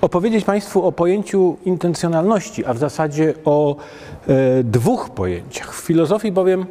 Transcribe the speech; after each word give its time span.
opowiedzieć 0.00 0.44
Państwu 0.44 0.86
o 0.86 0.92
pojęciu 0.92 1.56
intencjonalności, 1.64 2.64
a 2.64 2.74
w 2.74 2.78
zasadzie 2.78 3.34
o 3.44 3.76
e, 4.28 4.64
dwóch 4.64 5.10
pojęciach. 5.10 5.74
W 5.74 5.80
filozofii 5.80 6.32
bowiem 6.32 6.66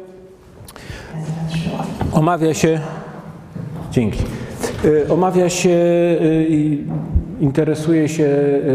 omawia 2.12 2.54
się. 2.54 2.80
Dzięki. 3.90 4.22
E, 5.08 5.12
omawia 5.12 5.48
się 5.50 5.70
e, 5.70 6.42
i 6.42 6.84
interesuje 7.40 8.08
się 8.08 8.24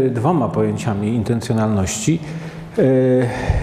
e, 0.06 0.10
dwoma 0.10 0.48
pojęciami 0.48 1.08
intencjonalności. 1.08 2.18
E, 2.78 2.82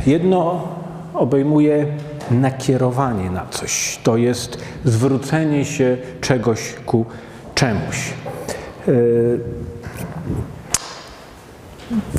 Jedno 0.05 0.67
obejmuje 1.13 1.85
nakierowanie 2.31 3.29
na 3.29 3.45
coś, 3.45 3.99
to 4.03 4.17
jest 4.17 4.57
zwrócenie 4.85 5.65
się 5.65 5.97
czegoś 6.21 6.73
ku 6.85 7.05
czemuś. 7.55 8.13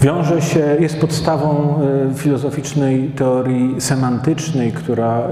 Wiąże 0.00 0.42
się, 0.42 0.76
jest 0.80 1.00
podstawą 1.00 1.78
e, 2.10 2.14
filozoficznej 2.14 3.08
teorii 3.08 3.80
semantycznej, 3.80 4.72
która 4.72 5.18
e, 5.18 5.28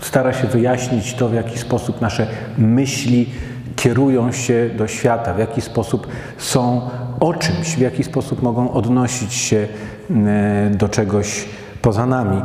stara 0.00 0.32
się 0.32 0.46
wyjaśnić 0.46 1.14
to, 1.14 1.28
w 1.28 1.34
jaki 1.34 1.58
sposób 1.58 2.00
nasze 2.00 2.26
myśli 2.58 3.28
kierują 3.76 4.32
się 4.32 4.70
do 4.76 4.86
świata, 4.86 5.34
w 5.34 5.38
jaki 5.38 5.60
sposób 5.60 6.06
są 6.38 6.80
o 7.20 7.34
czymś, 7.34 7.76
w 7.76 7.80
jaki 7.80 8.04
sposób 8.04 8.42
mogą 8.42 8.72
odnosić 8.72 9.34
się 9.34 9.68
e, 10.10 10.70
do 10.70 10.88
czegoś 10.88 11.44
poza 11.82 12.06
nami. 12.06 12.42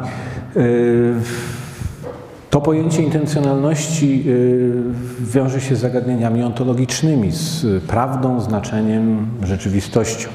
To 2.50 2.62
pojęcie 2.62 3.04
intencjonalności 3.04 4.26
wiąże 5.20 5.62
się 5.62 5.76
z 5.76 5.80
zagadnieniami 5.80 6.44
ontologicznymi, 6.44 7.32
z 7.32 7.84
prawdą, 7.84 8.40
znaczeniem, 8.40 9.28
rzeczywistością. 9.44 10.30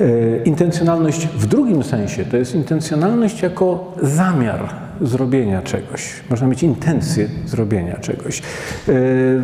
Y, 0.00 0.42
Intencjonalność 0.44 1.26
w 1.26 1.46
drugim 1.46 1.82
sensie 1.82 2.24
to 2.24 2.36
jest 2.36 2.54
intencjonalność 2.54 3.42
jako 3.42 3.94
zamiar 4.02 4.68
zrobienia 5.00 5.62
czegoś. 5.62 6.12
Można 6.30 6.46
mieć 6.46 6.62
intencję 6.62 7.28
zrobienia 7.46 7.96
czegoś. 7.96 8.42
Y, 8.88 9.40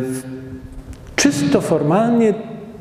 Czysto 1.15 1.61
formalnie 1.61 2.33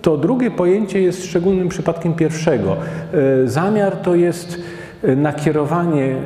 to 0.03 0.17
drugie 0.17 0.51
pojęcie 0.51 1.03
jest 1.03 1.25
szczególnym 1.25 1.69
przypadkiem 1.69 2.15
pierwszego. 2.15 2.77
E, 2.77 3.49
Zamiar 3.49 3.97
to 3.97 4.15
jest 4.15 4.59
e, 5.03 5.17
nakierowanie 5.17 6.05
e, 6.05 6.17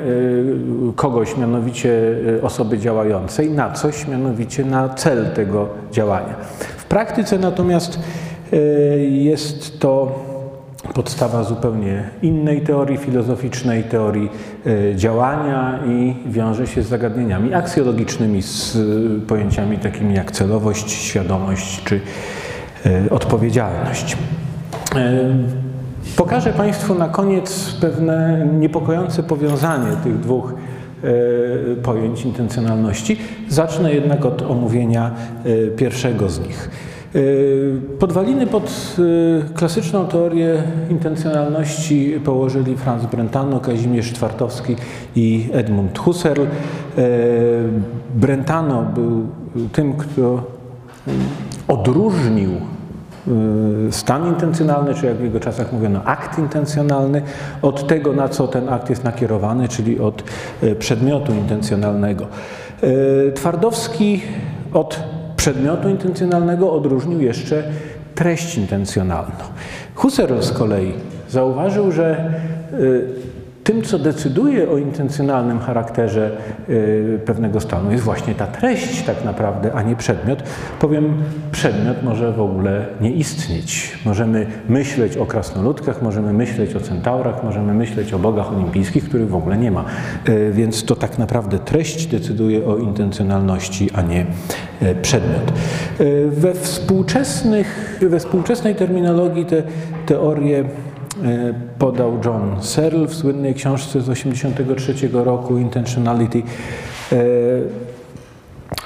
kogoś, 0.97 1.37
mianowicie 1.37 2.15
e, 2.39 2.43
osoby 2.43 2.79
działającej, 2.79 3.51
na 3.51 3.71
coś, 3.71 4.09
mianowicie 4.09 4.65
na 4.65 4.89
cel 4.89 5.27
tego 5.35 5.69
działania. 5.93 6.35
W 6.77 6.85
praktyce 6.85 7.39
natomiast 7.39 7.99
e, 8.53 8.57
jest 8.99 9.81
to 9.81 10.19
podstawa 10.95 11.45
zupełnie 11.45 12.11
innej 12.23 12.61
teorii 12.61 12.97
filozoficznej, 12.99 13.85
teorii 13.85 14.29
e, 14.67 14.97
działania 14.97 15.79
i 15.87 16.15
wiąże 16.27 16.67
się 16.67 16.83
z 16.83 16.87
zagadnieniami 16.89 17.55
aksjologicznymi, 17.55 18.43
z 18.43 18.77
e, 18.77 18.81
pojęciami 19.27 19.79
takimi 19.79 20.15
jak 20.15 20.33
celowość, 20.33 20.91
świadomość 20.91 21.85
czy 21.85 22.01
e, 22.87 23.11
odpowiedzialność. 23.11 24.17
Pokażę 26.17 26.53
Państwu 26.53 26.95
na 26.95 27.09
koniec 27.09 27.77
pewne 27.81 28.47
niepokojące 28.59 29.23
powiązanie 29.23 29.97
tych 30.05 30.21
dwóch 30.21 30.55
pojęć 31.83 32.25
intencjonalności. 32.25 33.17
Zacznę 33.49 33.95
jednak 33.95 34.25
od 34.25 34.43
omówienia 34.43 35.11
pierwszego 35.77 36.29
z 36.29 36.41
nich. 36.41 36.71
E, 37.15 37.19
Podwaliny 37.99 38.47
pod 38.47 38.97
e, 39.49 39.55
klasyczną 39.55 40.07
teorię 40.07 40.63
intencjonalności 40.91 42.21
położyli 42.25 42.77
Franz 42.77 43.07
Brentano, 43.07 43.61
Kazimierz 43.61 44.13
Czwartowski 44.13 44.77
i 45.17 45.49
Edmund 45.53 45.99
Husserl. 45.99 46.43
E, 46.43 46.47
Brentano 48.15 48.83
był 48.83 49.27
tym, 49.73 49.93
kto 49.93 50.43
odróżnił 51.69 52.51
stan 53.91 54.27
intencjonalny, 54.27 54.95
czy 54.95 55.07
jak 55.07 55.17
w 55.17 55.23
jego 55.23 55.41
czasach 55.41 55.73
mówiono 55.73 56.05
akt 56.05 56.39
intencjonalny, 56.39 57.23
od 57.63 57.87
tego, 57.87 58.13
na 58.13 58.29
co 58.29 58.49
ten 58.49 58.69
akt 58.69 58.91
jest 58.91 59.05
nakierowany, 59.05 59.69
czyli 59.69 60.01
od 60.01 60.23
przedmiotu 60.79 61.33
intencjonalnego. 61.33 62.27
Twardowski 63.35 64.23
od 64.73 65.01
przedmiotu 65.41 65.89
intencjonalnego 65.89 66.73
odróżnił 66.73 67.21
jeszcze 67.21 67.63
treść 68.15 68.57
intencjonalną. 68.57 69.45
Husserl 69.95 70.41
z 70.41 70.53
kolei 70.53 70.93
zauważył, 71.29 71.93
że 71.93 72.33
y, 72.73 73.09
tym, 73.65 73.83
co 73.83 73.99
decyduje 73.99 74.71
o 74.71 74.79
intencjonalnym 74.79 75.59
charakterze 75.59 76.31
y, 76.69 77.21
pewnego 77.25 77.61
stanu, 77.61 77.93
jest 77.93 78.05
właśnie 78.05 78.35
ta 78.35 78.47
treść 78.47 79.03
tak 79.03 79.25
naprawdę, 79.25 79.73
a 79.73 79.83
nie 79.83 79.97
przedmiot. 79.97 80.43
Powiem, 80.81 81.15
przedmiot 81.53 82.03
może 82.03 82.33
w 82.33 82.41
ogóle 82.41 82.87
nie 83.01 83.13
istnieć. 83.13 83.99
Możemy 84.05 84.47
myśleć 84.69 85.17
o 85.17 85.27
krasnoludkach, 85.27 86.03
możemy 86.03 86.33
myśleć 86.33 86.77
o 86.77 86.81
centaurach, 86.81 87.45
możemy 87.45 87.75
myśleć 87.75 88.13
o 88.13 88.19
bogach 88.19 88.53
olimpijskich, 88.53 89.05
których 89.05 89.29
w 89.29 89.35
ogóle 89.35 89.59
nie 89.59 89.71
ma. 89.71 89.85
Y, 90.29 90.51
Więc 90.53 90.85
to 90.85 90.97
tak 90.97 91.19
naprawdę 91.19 91.59
treść 91.59 92.07
decyduje 92.07 92.67
o 92.67 92.77
intencjonalności, 92.77 93.91
a 93.95 94.03
nie 94.03 94.27
y, 94.83 94.95
przedmiot. 95.03 95.53
We, 96.31 96.55
współczesnych, 96.55 97.99
we 98.03 98.19
współczesnej 98.19 98.75
terminologii 98.75 99.47
te 99.47 99.63
teorie 100.07 100.65
podał 101.79 102.19
John 102.25 102.57
Searle 102.61 103.07
w 103.07 103.15
słynnej 103.15 103.55
książce 103.55 104.01
z 104.01 104.07
1983 104.07 105.09
roku 105.13 105.59
Intentionality. 105.59 106.43
E, 107.13 107.17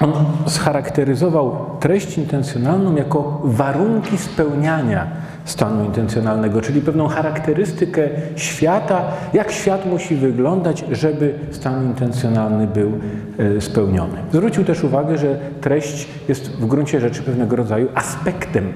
On 0.01 0.13
scharakteryzował 0.47 1.55
treść 1.79 2.17
intencjonalną 2.17 2.95
jako 2.95 3.41
warunki 3.43 4.17
spełniania 4.17 5.07
stanu 5.45 5.85
intencjonalnego, 5.85 6.61
czyli 6.61 6.81
pewną 6.81 7.07
charakterystykę 7.07 8.09
świata, 8.35 9.03
jak 9.33 9.51
świat 9.51 9.85
musi 9.85 10.15
wyglądać, 10.15 10.85
żeby 10.91 11.33
stan 11.51 11.85
intencjonalny 11.85 12.67
był 12.67 12.91
e, 13.57 13.61
spełniony. 13.61 14.17
Zwrócił 14.31 14.63
też 14.63 14.83
uwagę, 14.83 15.17
że 15.17 15.37
treść 15.61 16.07
jest 16.27 16.51
w 16.51 16.65
gruncie 16.65 16.99
rzeczy 16.99 17.23
pewnego 17.23 17.55
rodzaju 17.55 17.87
aspektem 17.95 18.65
e, 18.65 18.71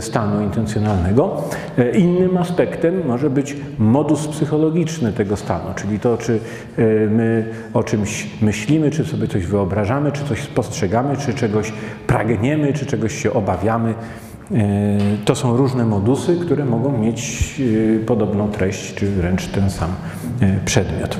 stanu 0.00 0.42
intencjonalnego. 0.42 1.42
E, 1.78 1.90
Innym 1.98 2.36
aspektem 2.36 3.06
może 3.06 3.30
być 3.30 3.56
modus 3.78 4.28
psychologiczny 4.28 5.12
tego 5.12 5.36
stanu, 5.36 5.64
czyli 5.76 6.00
to, 6.00 6.16
czy 6.18 6.32
e, 6.76 6.82
my 7.06 7.44
o 7.74 7.82
czymś 7.82 8.26
myślimy, 8.42 8.90
czy 8.90 9.04
sobie 9.04 9.28
coś 9.28 9.46
wyobrażamy, 9.46 10.12
czy 10.12 10.24
coś 10.24 10.42
spostrzegamy, 10.42 11.16
czy 11.16 11.34
czegoś 11.34 11.72
pragniemy, 12.06 12.72
czy 12.72 12.86
czegoś 12.86 13.22
się 13.22 13.32
obawiamy. 13.32 13.94
E, 14.54 14.54
To 15.24 15.34
są 15.34 15.56
różne 15.56 15.84
modusy, 15.84 16.36
które 16.36 16.64
mogą 16.64 16.98
mieć 16.98 17.54
e, 18.00 18.04
podobną 18.04 18.50
treść, 18.50 18.94
czy 18.94 19.06
wręcz 19.10 19.46
ten 19.46 19.70
sam 19.70 19.90
e, 20.40 20.56
przedmiot. 20.64 21.16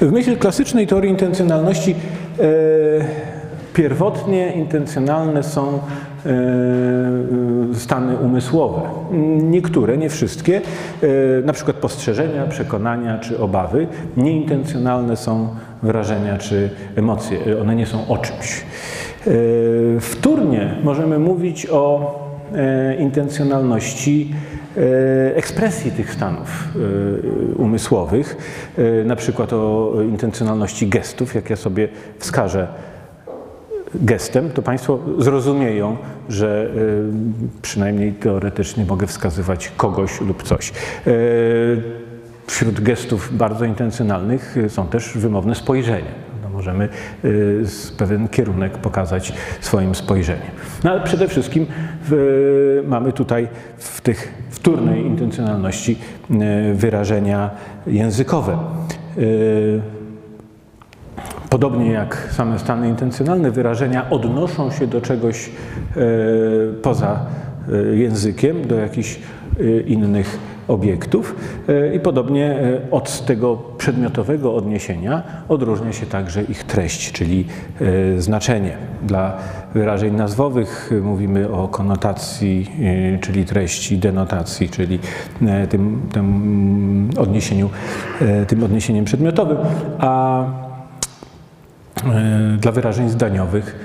W 0.00 0.12
myśl 0.12 0.36
klasycznej 0.36 0.86
teorii 0.86 1.10
intencjonalności 1.10 1.90
e, 2.40 2.44
pierwotnie 3.74 4.52
intencjonalne 4.52 5.42
są 5.42 5.68
e, 5.68 5.80
stany 7.74 8.16
umysłowe. 8.16 8.80
Niektóre, 9.42 9.98
nie 9.98 10.08
wszystkie, 10.08 10.60
e, 11.02 11.42
na 11.44 11.52
przykład 11.52 11.76
postrzeżenia, 11.76 12.46
przekonania 12.46 13.18
czy 13.18 13.38
obawy. 13.38 13.86
Nieintencjonalne 14.16 15.16
są 15.16 15.48
wrażenia 15.82 16.38
czy 16.38 16.70
emocje. 16.96 17.38
E, 17.46 17.60
One 17.60 17.76
nie 17.76 17.86
są 17.86 18.08
o 18.08 18.18
czymś. 18.18 18.64
E, 19.26 19.30
Wtórnie 20.00 20.74
możemy 20.82 21.18
mówić 21.18 21.66
o 21.70 22.14
e, 22.54 22.96
intencjonalności 22.96 24.32
e, 24.76 25.36
ekspresji 25.36 25.90
tych 25.90 26.12
stanów 26.14 26.68
e, 26.76 27.56
umysłowych, 27.56 28.36
e, 28.78 29.04
na 29.04 29.16
przykład 29.16 29.52
o 29.52 29.92
intencjonalności 30.02 30.88
gestów, 30.88 31.34
jak 31.34 31.50
ja 31.50 31.56
sobie 31.56 31.88
wskażę 32.18 32.66
gestem, 33.94 34.50
to 34.50 34.62
Państwo 34.62 34.98
zrozumieją, 35.18 35.96
że 36.28 36.70
e, 36.70 37.62
przynajmniej 37.62 38.12
teoretycznie 38.12 38.84
mogę 38.84 39.06
wskazywać 39.06 39.72
kogoś 39.76 40.20
lub 40.20 40.42
coś. 40.42 40.72
E, 41.06 41.12
Wśród 42.46 42.80
gestów 42.80 43.36
bardzo 43.36 43.64
intencjonalnych 43.64 44.56
są 44.68 44.86
też 44.86 45.18
wymowne 45.18 45.54
spojrzenia. 45.54 46.10
No, 46.42 46.48
możemy 46.48 46.84
e, 46.84 47.28
pewien 47.98 48.28
kierunek 48.28 48.78
pokazać 48.78 49.32
swoim 49.60 49.94
spojrzeniem. 49.94 50.50
No 50.84 50.90
ale 50.90 51.00
przede 51.00 51.28
wszystkim 51.28 51.66
w, 52.08 52.82
mamy 52.88 53.12
tutaj 53.12 53.48
w 53.78 54.00
tych 54.00 54.34
wtórnej 54.50 55.06
intencjonalności 55.06 55.98
wyrażenia 56.74 57.50
językowe. 57.86 58.58
E, 61.56 61.58
Podobnie 61.58 61.92
jak 61.92 62.28
same 62.32 62.58
stany 62.58 62.88
intencjonalne, 62.88 63.50
wyrażenia 63.50 64.10
odnoszą 64.10 64.70
się 64.70 64.86
do 64.86 65.00
czegoś 65.00 65.48
e, 65.48 66.00
poza 66.82 67.20
językiem 67.94 68.66
do 68.68 68.74
jakichś 68.74 69.18
innych 69.86 70.38
obiektów 70.68 71.36
i 71.94 72.00
podobnie 72.00 72.58
od 72.90 73.24
tego 73.24 73.56
przedmiotowego 73.78 74.54
odniesienia 74.54 75.22
odróżnia 75.48 75.92
się 75.92 76.06
także 76.06 76.42
ich 76.42 76.64
treść, 76.64 77.12
czyli 77.12 77.46
znaczenie. 78.18 78.76
Dla 79.02 79.36
wyrażeń 79.74 80.14
nazwowych 80.14 80.90
mówimy 81.02 81.52
o 81.52 81.68
konotacji, 81.68 82.70
czyli 83.20 83.44
treści, 83.44 83.98
denotacji, 83.98 84.68
czyli 84.68 84.98
tym, 85.68 86.02
tym 86.12 87.10
odniesieniu, 87.18 87.70
tym 88.46 88.64
odniesieniem 88.64 89.04
przedmiotowym, 89.04 89.58
a 89.98 90.44
dla 92.58 92.72
wyrażeń 92.72 93.08
zdaniowych 93.08 93.76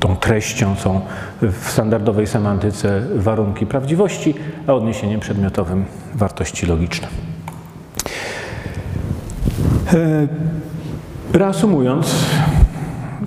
tą 0.00 0.16
treścią 0.16 0.76
są 0.76 1.00
w 1.42 1.70
standardowej 1.70 2.26
semantyce 2.26 3.02
warunki 3.14 3.66
prawdziwości, 3.66 4.34
a 4.66 4.72
odniesieniem 4.72 5.20
przedmiotowym 5.20 5.84
wartości 6.14 6.66
logiczne. 6.66 7.08
E, 9.94 10.28
reasumując, 11.32 12.14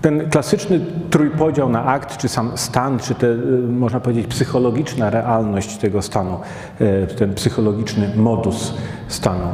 ten 0.02 0.30
klasyczny 0.30 0.80
trójpodział 1.10 1.70
na 1.70 1.86
akt, 1.86 2.18
czy 2.18 2.30
sam 2.30 2.52
stan, 2.56 3.00
czy 3.00 3.16
te, 3.16 3.28
e, 3.28 3.38
można 3.70 4.00
powiedzieć, 4.00 4.28
psychologiczna 4.28 5.10
realność 5.10 5.78
tego 5.78 6.02
stanu, 6.02 6.40
e, 6.80 7.08
ten 7.08 7.34
psychologiczny 7.34 8.12
modus 8.16 8.74
stanu 9.08 9.48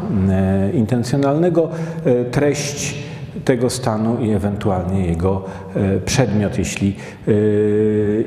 intencjonalnego, 0.73 1.69
treść 2.31 2.95
tego 3.45 3.69
stanu 3.69 4.17
i 4.21 4.31
ewentualnie 4.31 5.07
jego 5.07 5.45
przedmiot, 6.05 6.57
jeśli 6.57 6.95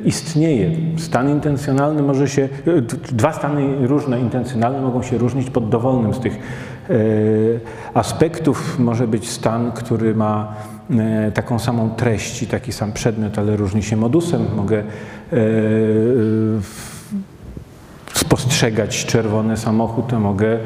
istnieje. 0.05 0.71
Stan 0.97 1.29
intencjonalny 1.29 2.01
może 2.01 2.27
się, 2.27 2.49
dwa 3.11 3.33
stany 3.33 3.87
różne 3.87 4.19
intencjonalne 4.19 4.81
mogą 4.81 5.03
się 5.03 5.17
różnić 5.17 5.49
pod 5.49 5.69
dowolnym 5.69 6.13
z 6.13 6.19
tych 6.19 6.39
aspektów. 7.93 8.79
Może 8.79 9.07
być 9.07 9.29
stan, 9.29 9.71
który 9.71 10.15
ma 10.15 10.55
taką 11.33 11.59
samą 11.59 11.89
treść 11.89 12.43
i 12.43 12.47
taki 12.47 12.73
sam 12.73 12.91
przedmiot, 12.91 13.39
ale 13.39 13.55
różni 13.55 13.83
się 13.83 13.95
modusem. 13.97 14.45
Mogę 14.55 14.83
spostrzegać 18.31 19.05
czerwony 19.05 19.57
samochód, 19.57 20.11
mogę 20.11 20.53
e, 20.53 20.59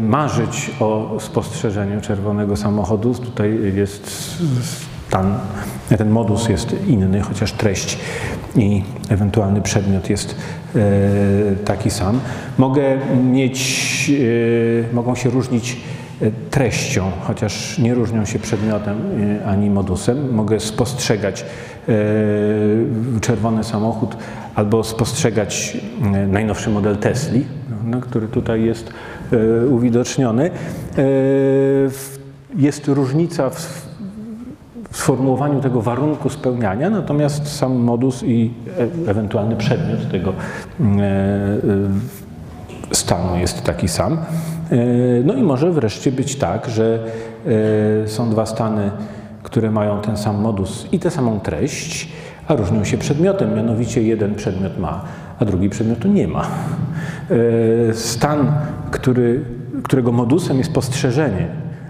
marzyć 0.00 0.70
o 0.80 1.16
spostrzeżeniu 1.20 2.00
czerwonego 2.00 2.56
samochodu. 2.56 3.14
Tutaj 3.14 3.72
jest 3.74 4.36
stan, 5.08 5.34
ten 5.98 6.10
modus 6.10 6.48
jest 6.48 6.76
inny, 6.86 7.20
chociaż 7.20 7.52
treść 7.52 7.98
i 8.56 8.82
ewentualny 9.08 9.60
przedmiot 9.60 10.10
jest 10.10 10.36
e, 10.74 10.80
taki 11.64 11.90
sam. 11.90 12.20
Mogę 12.58 12.98
mieć, 13.32 14.10
e, 14.90 14.94
mogą 14.94 15.14
się 15.14 15.30
różnić 15.30 15.76
treścią, 16.50 17.10
chociaż 17.20 17.78
nie 17.78 17.94
różnią 17.94 18.24
się 18.24 18.38
przedmiotem 18.38 18.98
ani 19.46 19.70
modusem. 19.70 20.34
Mogę 20.34 20.60
spostrzegać 20.60 21.44
czerwony 23.20 23.64
samochód 23.64 24.16
albo 24.54 24.84
spostrzegać 24.84 25.76
e, 26.02 26.26
najnowszy 26.26 26.70
model 26.70 26.96
Tesli, 26.96 27.44
no, 27.84 28.00
który 28.00 28.28
tutaj 28.28 28.64
jest 28.64 28.92
e, 29.32 29.66
uwidoczniony. 29.66 30.50
E, 30.98 31.02
jest 32.56 32.88
różnica 32.88 33.50
w 33.50 33.90
sformułowaniu 34.90 35.60
tego 35.60 35.82
warunku 35.82 36.30
spełniania, 36.30 36.90
natomiast 36.90 37.56
sam 37.56 37.72
modus 37.72 38.22
i 38.22 38.50
ewentualny 39.06 39.56
przedmiot 39.56 40.10
tego 40.10 40.32
stanu 42.92 43.36
jest 43.36 43.62
taki 43.62 43.88
sam. 43.88 44.18
No 45.24 45.34
i 45.34 45.42
może 45.42 45.72
wreszcie 45.72 46.12
być 46.12 46.36
tak, 46.36 46.68
że 46.68 46.98
są 48.06 48.30
dwa 48.30 48.46
stany, 48.46 48.90
które 49.42 49.70
mają 49.70 50.00
ten 50.00 50.16
sam 50.16 50.40
modus 50.40 50.86
i 50.92 50.98
tę 50.98 51.10
samą 51.10 51.40
treść, 51.40 52.08
a 52.48 52.56
różnią 52.56 52.84
się 52.84 52.98
przedmiotem, 52.98 53.54
mianowicie 53.54 54.02
jeden 54.02 54.34
przedmiot 54.34 54.78
ma, 54.78 55.04
a 55.38 55.44
drugi 55.44 55.70
przedmiotu 55.70 56.08
nie 56.08 56.28
ma. 56.28 56.46
E, 57.90 57.94
stan, 57.94 58.52
który, 58.90 59.44
którego 59.82 60.12
modusem 60.12 60.58
jest 60.58 60.72
postrzeżenie, 60.72 61.48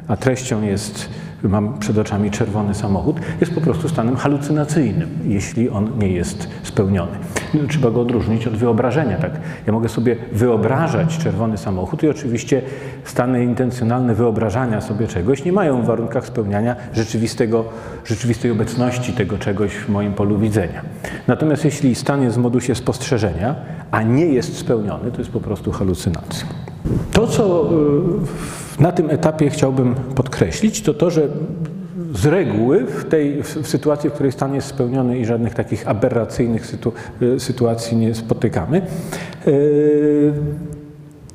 a 0.08 0.16
treścią 0.16 0.62
jest 0.62 1.08
mam 1.48 1.78
przed 1.78 1.98
oczami 1.98 2.30
czerwony 2.30 2.74
samochód, 2.74 3.16
jest 3.40 3.54
po 3.54 3.60
prostu 3.60 3.88
stanem 3.88 4.16
halucynacyjnym, 4.16 5.08
jeśli 5.24 5.70
on 5.70 5.98
nie 5.98 6.08
jest 6.08 6.48
spełniony. 6.62 7.12
No, 7.54 7.60
trzeba 7.68 7.90
go 7.90 8.00
odróżnić 8.00 8.46
od 8.46 8.56
wyobrażenia. 8.56 9.18
Tak? 9.18 9.32
Ja 9.66 9.72
mogę 9.72 9.88
sobie 9.88 10.16
wyobrażać 10.32 11.18
czerwony 11.18 11.58
samochód 11.58 12.02
i 12.02 12.08
oczywiście 12.08 12.62
stany 13.04 13.44
intencjonalne 13.44 14.14
wyobrażania 14.14 14.80
sobie 14.80 15.06
czegoś 15.06 15.44
nie 15.44 15.52
mają 15.52 15.82
w 15.82 15.86
warunkach 15.86 16.26
spełniania 16.26 16.76
rzeczywistego, 16.92 17.64
rzeczywistej 18.04 18.50
obecności 18.50 19.12
tego 19.12 19.38
czegoś 19.38 19.72
w 19.72 19.88
moim 19.88 20.12
polu 20.12 20.38
widzenia. 20.38 20.82
Natomiast 21.26 21.64
jeśli 21.64 21.94
stan 21.94 22.22
jest 22.22 22.36
w 22.36 22.40
modusie 22.40 22.74
spostrzeżenia, 22.74 23.54
a 23.90 24.02
nie 24.02 24.26
jest 24.26 24.56
spełniony, 24.56 25.10
to 25.10 25.18
jest 25.18 25.30
po 25.30 25.40
prostu 25.40 25.72
halucynacja. 25.72 26.46
To, 27.12 27.26
co 27.26 27.70
y, 27.72 28.69
na 28.80 28.92
tym 28.92 29.10
etapie 29.10 29.50
chciałbym 29.50 29.94
podkreślić, 29.94 30.82
to 30.82 30.94
to, 30.94 31.10
że 31.10 31.28
z 32.14 32.26
reguły 32.26 32.86
w 32.86 33.04
tej 33.04 33.42
w 33.42 33.68
sytuacji, 33.68 34.10
w 34.10 34.12
której 34.12 34.32
stan 34.32 34.54
jest 34.54 34.68
spełniony 34.68 35.18
i 35.18 35.24
żadnych 35.24 35.54
takich 35.54 35.88
aberracyjnych 35.88 36.66
sytu, 36.66 36.92
y, 37.22 37.40
sytuacji 37.40 37.96
nie 37.96 38.14
spotykamy, 38.14 38.82
y, 39.46 40.32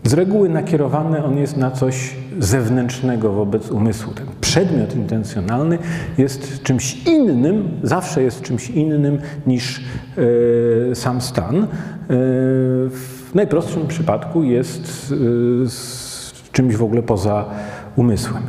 z 0.03 0.13
reguły 0.13 0.49
nakierowany 0.49 1.23
on 1.23 1.37
jest 1.37 1.57
na 1.57 1.71
coś 1.71 2.15
zewnętrznego 2.39 3.31
wobec 3.31 3.71
umysłu. 3.71 4.13
Ten 4.13 4.25
przedmiot 4.41 4.95
intencjonalny 4.95 5.77
jest 6.17 6.63
czymś 6.63 7.07
innym, 7.07 7.69
zawsze 7.83 8.23
jest 8.23 8.41
czymś 8.41 8.69
innym 8.69 9.19
niż 9.47 9.83
sam 10.93 11.21
stan. 11.21 11.67
W 12.89 13.29
najprostszym 13.33 13.87
przypadku 13.87 14.43
jest 14.43 15.13
czymś 16.55 16.75
w 16.75 16.83
ogóle 16.83 17.03
poza 17.03 17.45
umysłem. 17.95 18.43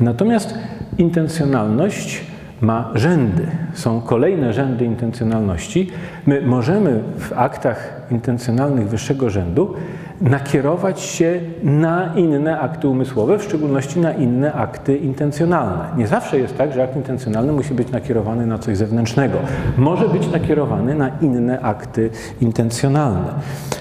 Natomiast 0.00 0.54
intencjonalność 0.98 2.20
ma 2.60 2.90
rzędy. 2.94 3.46
Są 3.74 4.00
kolejne 4.00 4.52
rzędy 4.52 4.84
intencjonalności. 4.84 5.90
My 6.26 6.42
możemy 6.42 7.00
w 7.18 7.32
aktach 7.32 8.06
intencjonalnych 8.10 8.88
wyższego 8.88 9.30
rzędu 9.30 9.74
nakierować 10.20 11.00
się 11.00 11.40
na 11.62 12.14
inne 12.16 12.60
akty 12.60 12.88
umysłowe, 12.88 13.38
w 13.38 13.42
szczególności 13.42 14.00
na 14.00 14.12
inne 14.12 14.52
akty 14.52 14.96
intencjonalne. 14.96 15.84
Nie 15.96 16.06
zawsze 16.06 16.38
jest 16.38 16.56
tak, 16.56 16.72
że 16.72 16.82
akt 16.82 16.96
intencjonalny 16.96 17.52
musi 17.52 17.74
być 17.74 17.90
nakierowany 17.90 18.46
na 18.46 18.58
coś 18.58 18.76
zewnętrznego. 18.76 19.38
Może 19.78 20.08
być 20.08 20.28
nakierowany 20.32 20.94
na 20.94 21.08
inne 21.20 21.60
akty 21.60 22.10
intencjonalne. 22.40 23.32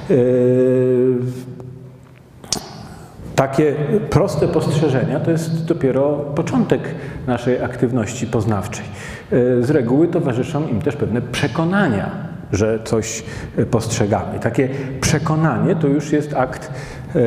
Yy, 0.10 0.16
takie 3.36 3.76
proste 4.10 4.48
postrzeżenia 4.48 5.20
to 5.20 5.32
jest 5.32 5.66
dopiero 5.66 6.10
początek 6.12 6.82
naszej 7.28 7.62
aktywności 7.62 8.28
poznawczej. 8.28 8.86
E, 9.32 9.64
z 9.64 9.70
reguły 9.70 10.08
towarzyszą 10.08 10.68
im 10.68 10.82
też 10.82 10.96
pewne 10.96 11.22
przekonania, 11.22 12.12
że 12.52 12.80
coś 12.84 13.24
postrzegamy. 13.72 14.40
Takie 14.40 14.70
przekonanie 15.02 15.76
to 15.76 15.88
już 15.88 16.12
jest 16.12 16.34
akt 16.34 16.72
e, 17.16 17.20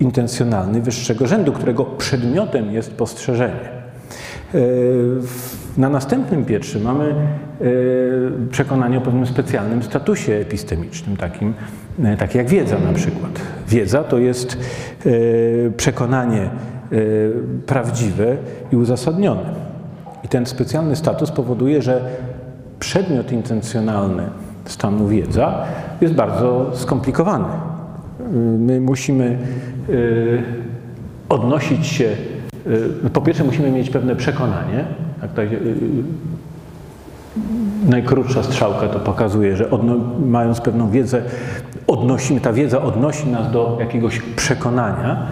intencjonalny 0.00 0.80
wyższego 0.80 1.26
rzędu, 1.26 1.52
którego 1.52 1.84
przedmiotem 1.84 2.70
jest 2.70 2.94
postrzeżenie. 2.94 3.80
E, 5.76 5.80
na 5.80 5.88
następnym 5.88 6.44
piętrze 6.44 6.78
mamy 6.78 7.14
przekonanie 8.50 8.98
o 8.98 9.00
pewnym 9.00 9.26
specjalnym 9.26 9.82
statusie 9.82 10.32
epistemicznym, 10.32 11.16
takim 11.16 11.54
E, 12.04 12.16
takie 12.16 12.38
jak 12.38 12.48
wiedza 12.48 12.78
na 12.78 12.92
przykład. 12.92 13.40
Wiedza 13.68 14.04
to 14.04 14.18
jest 14.18 14.56
e, 15.06 15.10
przekonanie 15.76 16.42
e, 16.42 16.50
prawdziwe 17.66 18.36
i 18.72 18.76
uzasadnione. 18.76 19.70
I 20.24 20.28
ten 20.28 20.46
specjalny 20.46 20.96
status 20.96 21.30
powoduje, 21.30 21.82
że 21.82 22.00
przedmiot 22.80 23.32
intencjonalny 23.32 24.22
stanu 24.64 25.08
wiedza 25.08 25.64
jest 26.00 26.14
bardzo 26.14 26.70
skomplikowany. 26.74 27.44
My 28.58 28.80
musimy 28.80 29.38
odnosić 31.28 31.86
się, 31.86 32.16
po 33.12 33.20
pierwsze 33.20 33.44
musimy 33.44 33.70
mieć 33.70 33.90
pewne 33.90 34.16
przekonanie, 34.16 34.84
tak, 35.20 35.30
tak, 35.32 35.48
najkrótsza 37.88 38.42
strzałka 38.42 38.88
to 38.88 38.98
pokazuje, 38.98 39.56
że 39.56 39.68
mając 40.26 40.60
pewną 40.60 40.90
wiedzę, 40.90 41.22
odnosimy, 41.86 42.40
ta 42.40 42.52
wiedza 42.52 42.82
odnosi 42.82 43.28
nas 43.28 43.52
do 43.52 43.76
jakiegoś 43.80 44.20
przekonania. 44.36 45.26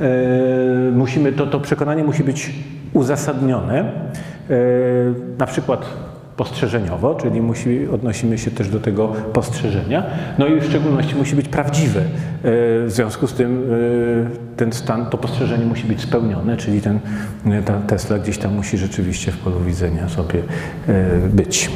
E, 0.00 0.90
musimy, 0.92 1.32
to, 1.32 1.46
to 1.46 1.60
przekonanie 1.60 2.04
musi 2.04 2.24
być 2.24 2.52
uzasadnione. 2.92 3.80
E, 3.80 4.54
na 5.38 5.46
przykład 5.46 5.84
postrzeżeniowo, 6.36 7.14
czyli 7.14 7.40
musi, 7.40 7.88
odnosimy 7.88 8.38
się 8.38 8.50
też 8.50 8.68
do 8.68 8.80
tego 8.80 9.08
postrzeżenia. 9.08 10.04
No 10.38 10.46
i 10.46 10.60
w 10.60 10.64
szczególności 10.64 11.16
musi 11.16 11.36
być 11.36 11.48
prawdziwe. 11.48 12.00
E, 12.00 12.04
w 12.42 12.88
związku 12.88 13.26
z 13.26 13.32
tym 13.32 13.70
e, 14.54 14.56
ten 14.56 14.72
stan, 14.72 15.06
to 15.06 15.18
postrzeżenie 15.18 15.66
musi 15.66 15.86
być 15.86 16.00
spełnione, 16.00 16.56
czyli 16.56 16.80
ten, 16.80 17.00
ta 17.64 17.80
Tesla 17.80 18.18
gdzieś 18.18 18.38
tam 18.38 18.54
musi 18.54 18.78
rzeczywiście 18.78 19.32
w 19.32 19.38
polu 19.38 19.60
widzenia 19.60 20.08
sobie 20.08 20.42
być. 21.30 21.70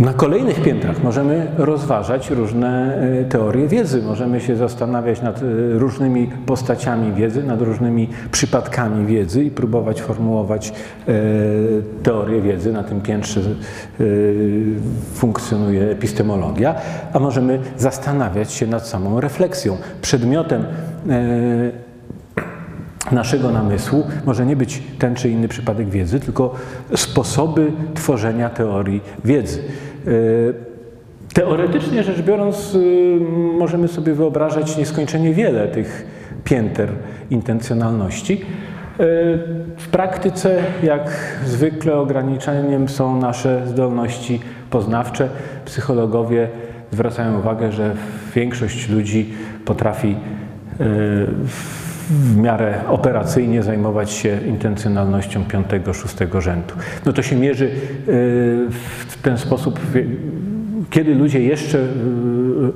Na 0.00 0.12
kolejnych 0.12 0.62
piętrach 0.62 1.02
możemy 1.02 1.46
rozważać 1.58 2.30
różne 2.30 2.98
e, 3.20 3.24
teorie 3.24 3.68
wiedzy, 3.68 4.02
możemy 4.02 4.40
się 4.40 4.56
zastanawiać 4.56 5.22
nad 5.22 5.38
e, 5.38 5.42
różnymi 5.78 6.30
postaciami 6.46 7.12
wiedzy, 7.12 7.42
nad 7.42 7.62
różnymi 7.62 8.08
przypadkami 8.32 9.06
wiedzy 9.06 9.44
i 9.44 9.50
próbować 9.50 10.02
formułować 10.02 10.68
e, 10.68 11.12
teorię 12.02 12.40
wiedzy. 12.40 12.72
Na 12.72 12.82
tym 12.82 13.00
piętrze 13.00 13.40
funkcjonuje 15.14 15.90
epistemologia, 15.90 16.74
a 17.12 17.18
możemy 17.18 17.58
zastanawiać 17.76 18.52
się 18.52 18.66
nad 18.66 18.88
samą 18.88 19.20
refleksją. 19.20 19.76
Przedmiotem 20.02 20.64
naszego 23.12 23.50
namysłu 23.50 24.04
może 24.24 24.46
nie 24.46 24.56
być 24.56 24.82
ten 24.98 25.14
czy 25.14 25.30
inny 25.30 25.48
przypadek 25.48 25.88
wiedzy, 25.88 26.20
tylko 26.20 26.54
sposoby 26.94 27.72
tworzenia 27.94 28.50
teorii 28.50 29.00
wiedzy. 29.24 29.62
E, 30.06 30.10
teoretycznie 31.34 32.02
rzecz 32.02 32.22
biorąc, 32.22 32.74
e, 32.74 32.78
możemy 33.58 33.88
sobie 33.88 34.14
wyobrażać 34.14 34.76
nieskończenie 34.76 35.34
wiele 35.34 35.68
tych 35.68 36.06
pięter 36.44 36.88
intencjonalności. 37.30 38.34
E, 38.34 38.44
w 39.76 39.88
praktyce, 39.90 40.62
jak 40.82 41.10
zwykle, 41.46 41.94
ograniczeniem 41.94 42.88
są 42.88 43.20
nasze 43.20 43.66
zdolności 43.66 44.40
poznawcze. 44.70 45.28
Psychologowie 45.64 46.48
zwracają 46.92 47.38
uwagę, 47.38 47.72
że 47.72 47.94
większość 48.34 48.88
ludzi 48.88 49.32
potrafi 49.64 50.16
w 51.46 51.85
miarę 52.36 52.74
operacyjnie 52.88 53.62
zajmować 53.62 54.10
się 54.10 54.38
intencjonalnością 54.46 55.44
piątego, 55.44 55.94
szóstego 55.94 56.40
rzędu. 56.40 56.74
No 57.06 57.12
to 57.12 57.22
się 57.22 57.36
mierzy 57.36 57.64
y, 57.64 57.70
w 59.08 59.16
ten 59.22 59.38
sposób, 59.38 59.80
kiedy 60.90 61.14
ludzie 61.14 61.42
jeszcze 61.42 61.78
y, 61.78 61.86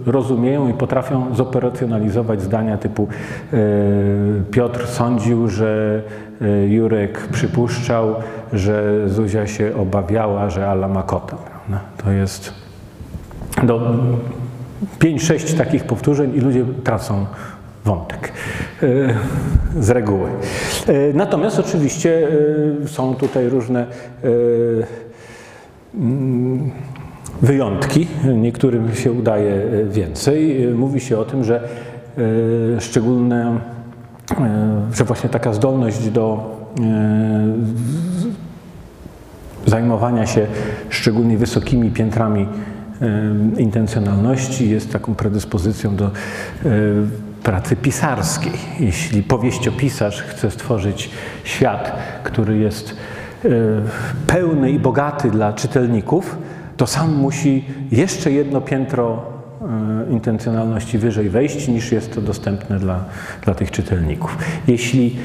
rozumieją 0.07 0.69
i 0.69 0.75
potrafią 0.75 1.35
zoperacjonalizować 1.35 2.43
zdania 2.43 2.79
typu 2.79 3.09
y, 3.53 3.57
Piotr 4.51 4.87
sądził, 4.87 5.49
że 5.49 6.03
Jurek 6.69 7.29
przypuszczał, 7.33 8.15
że 8.53 9.09
Zuzia 9.09 9.47
się 9.47 9.77
obawiała, 9.77 10.51
że 10.51 10.69
Ala 10.69 10.89
ma 10.89 11.03
kota. 11.03 11.37
To 12.05 12.11
jest 12.11 12.53
do 13.63 13.97
5-6 14.99 15.57
takich 15.57 15.85
powtórzeń 15.85 16.35
i 16.35 16.41
ludzie 16.41 16.65
tracą 16.85 17.27
wątek 17.85 18.33
e, 18.83 18.87
z 19.81 19.91
reguły. 19.91 20.29
E, 20.29 21.13
natomiast 21.15 21.59
oczywiście 21.59 22.29
e, 22.85 22.89
są 22.89 23.15
tutaj 23.15 23.49
różne 23.49 23.87
mm, 25.95 26.71
wyjątki. 27.43 28.07
Niektórym 28.35 28.95
się 28.95 29.13
udaje 29.13 29.63
więcej. 29.91 30.69
Mówi 30.75 31.01
się 31.01 31.19
o 31.19 31.25
tym, 31.25 31.45
że 31.45 31.69
szczególne, 32.79 33.61
że 34.93 35.05
właśnie 35.05 35.31
taka 35.31 35.53
zdolność 35.53 36.09
do 36.09 36.51
zajmowania 39.67 40.27
się 40.27 40.47
szczególnie 40.89 41.39
wysokimi 41.39 41.91
piętrami 41.91 42.47
intencjonalności 43.59 44.71
jest 44.71 44.93
taką 44.93 45.15
predyspozycją 45.15 45.97
do 45.97 46.11
pracy 47.43 47.77
pisarskiej. 47.77 48.53
Jeśli 48.81 49.23
powieściopisarz 49.23 50.23
chce 50.23 50.51
stworzyć 50.51 51.11
świat, 51.45 51.93
który 52.23 52.59
jest 52.59 52.97
e, 53.45 53.49
pełny 54.27 54.71
i 54.71 54.79
bogaty 54.79 55.31
dla 55.31 55.53
czytelników, 55.53 56.39
to 56.77 56.87
sam 56.87 57.15
musi 57.15 57.65
jeszcze 57.93 58.33
jedno 58.33 58.61
piętro 58.61 59.23
e, 60.09 60.13
intencjonalności 60.13 60.99
wyżej 60.99 61.31
wejść, 61.31 61.69
niż 61.69 61.93
jest 61.93 62.15
to 62.15 62.21
dostępne 62.21 62.79
dla, 62.79 63.05
dla 63.45 63.55
tych 63.55 63.71
czytelników. 63.71 64.39
Jeśli 64.67 65.17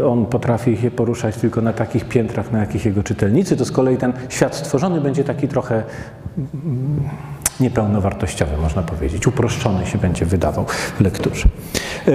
e, 0.00 0.06
on 0.06 0.26
potrafi 0.26 0.76
się 0.76 0.90
poruszać 0.90 1.36
tylko 1.36 1.60
na 1.60 1.72
takich 1.72 2.04
piętrach, 2.04 2.52
na 2.52 2.58
jakich 2.58 2.84
jego 2.84 3.02
czytelnicy, 3.02 3.56
to 3.56 3.64
z 3.64 3.72
kolei 3.72 3.96
ten 3.96 4.12
świat 4.28 4.56
stworzony 4.56 5.00
będzie 5.00 5.24
taki 5.24 5.48
trochę 5.48 5.82
niepełnowartościowy, 7.60 8.56
można 8.56 8.82
powiedzieć. 8.82 9.26
Uproszczony 9.26 9.86
się 9.86 9.98
będzie 9.98 10.24
wydawał 10.24 10.64
w 10.68 11.00
lekturze. 11.00 11.48
E, 12.08 12.12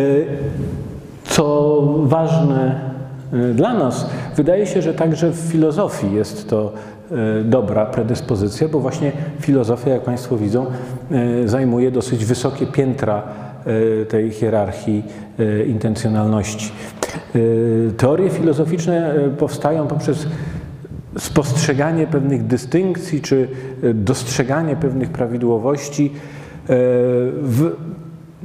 co 1.24 1.82
ważne 2.04 2.82
e, 3.34 3.54
dla 3.54 3.74
nas, 3.74 4.10
wydaje 4.36 4.68
się, 4.68 4.82
że 4.82 4.94
także 4.94 5.32
w 5.32 5.36
filozofii 5.36 6.14
jest 6.14 6.50
to 6.50 6.74
e, 7.12 7.44
dobra 7.44 7.86
predyspozycja, 7.86 8.68
bo 8.68 8.80
właśnie 8.80 9.12
filozofia, 9.40 9.90
jak 9.90 10.02
Państwo 10.02 10.38
widzą, 10.38 10.66
zajmuje 11.46 11.92
dosyć 11.92 12.26
wysokie 12.26 12.68
piętra 12.68 13.24
tej 14.10 14.32
hierarchii 14.32 15.04
intencjonalności. 15.68 16.72
Teorie 17.98 18.30
filozoficzne 18.30 19.16
powstają 19.38 19.88
poprzez 19.88 20.28
spostrzeganie 21.18 22.08
pewnych 22.08 22.48
dystynkcji 22.48 23.22
czy 23.22 23.48
e, 23.84 23.94
dostrzeganie 23.94 24.76
pewnych 24.76 25.10
prawidłowości 25.10 26.12
e, 26.14 26.14
w 27.42 27.72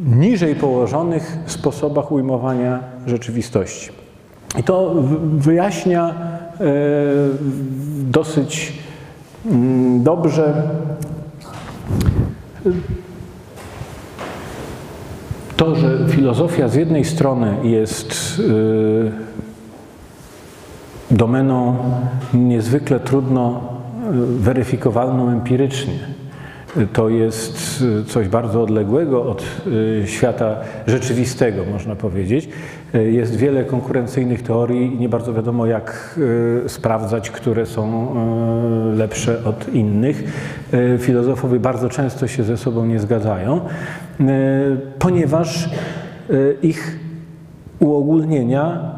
niżej 0.07 0.55
położonych 0.55 1.39
sposobach 1.47 2.13
ujmowania 2.13 2.81
rzeczywistości. 3.07 3.91
I 4.59 4.63
to 4.63 4.95
wyjaśnia 5.37 6.09
e, 6.09 6.65
dosyć 8.11 8.73
mm, 9.47 10.03
dobrze 10.03 10.63
to, 15.57 15.75
że 15.75 15.99
filozofia 16.09 16.69
z 16.69 16.75
jednej 16.75 17.05
strony 17.05 17.57
jest 17.63 18.43
domeną 21.11 21.77
niezwykle 22.35 23.01
trudno 23.01 23.61
e, 23.61 24.13
weryfikowalną 24.39 25.31
empirycznie. 25.31 25.95
To 26.93 27.09
jest 27.09 27.85
e, 28.01 28.05
coś 28.05 28.29
bardzo 28.29 28.63
odległego 28.63 29.25
od 29.25 29.45
e, 30.03 30.07
świata 30.07 30.57
rzeczywistego, 30.87 31.63
można 31.73 31.97
powiedzieć. 31.97 32.49
Jest 32.93 33.37
wiele 33.37 33.65
konkurencyjnych 33.65 34.43
teorii 34.43 34.95
i 34.95 34.99
nie 34.99 35.09
bardzo 35.09 35.35
wiadomo, 35.35 35.67
jak 35.67 36.21
sprawdzać, 36.67 37.31
które 37.31 37.67
są 37.67 38.15
lepsze 38.97 39.45
od 39.45 39.75
innych. 39.75 40.25
Filozofowie 40.99 41.61
bardzo 41.61 41.89
często 41.89 42.29
się 42.29 42.43
ze 42.43 42.57
sobą 42.57 42.87
nie 42.87 43.01
zgadzają, 43.01 43.61
ponieważ 44.99 45.71
ich 46.63 46.99
uogólnienia 47.79 48.96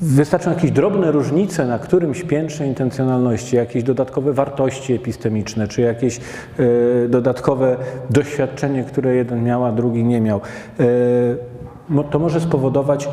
wystarczą 0.00 0.50
jakieś 0.50 0.70
drobne 0.70 1.12
różnice 1.12 1.66
na 1.66 1.78
którymś 1.78 2.22
piętrze 2.22 2.66
intencjonalności, 2.66 3.56
jakieś 3.56 3.82
dodatkowe 3.82 4.32
wartości 4.32 4.92
epistemiczne, 4.92 5.68
czy 5.68 5.80
jakieś 5.80 6.18
e, 6.18 7.08
dodatkowe 7.08 7.76
doświadczenie, 8.10 8.84
które 8.84 9.14
jeden 9.14 9.44
miał, 9.44 9.64
a 9.64 9.72
drugi 9.72 10.04
nie 10.04 10.20
miał. 10.20 10.40
E, 10.80 12.04
to 12.10 12.18
może 12.18 12.40
spowodować 12.40 13.08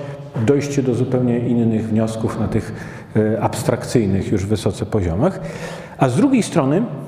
dojście 0.45 0.83
do 0.83 0.93
zupełnie 0.93 1.39
innych 1.39 1.87
wniosków 1.87 2.39
na 2.39 2.47
tych 2.47 2.73
abstrakcyjnych 3.41 4.31
już 4.31 4.45
wysoce 4.45 4.85
poziomach. 4.85 5.39
A 5.97 6.09
z 6.09 6.15
drugiej 6.15 6.43
strony 6.43 6.81
E, 6.81 7.06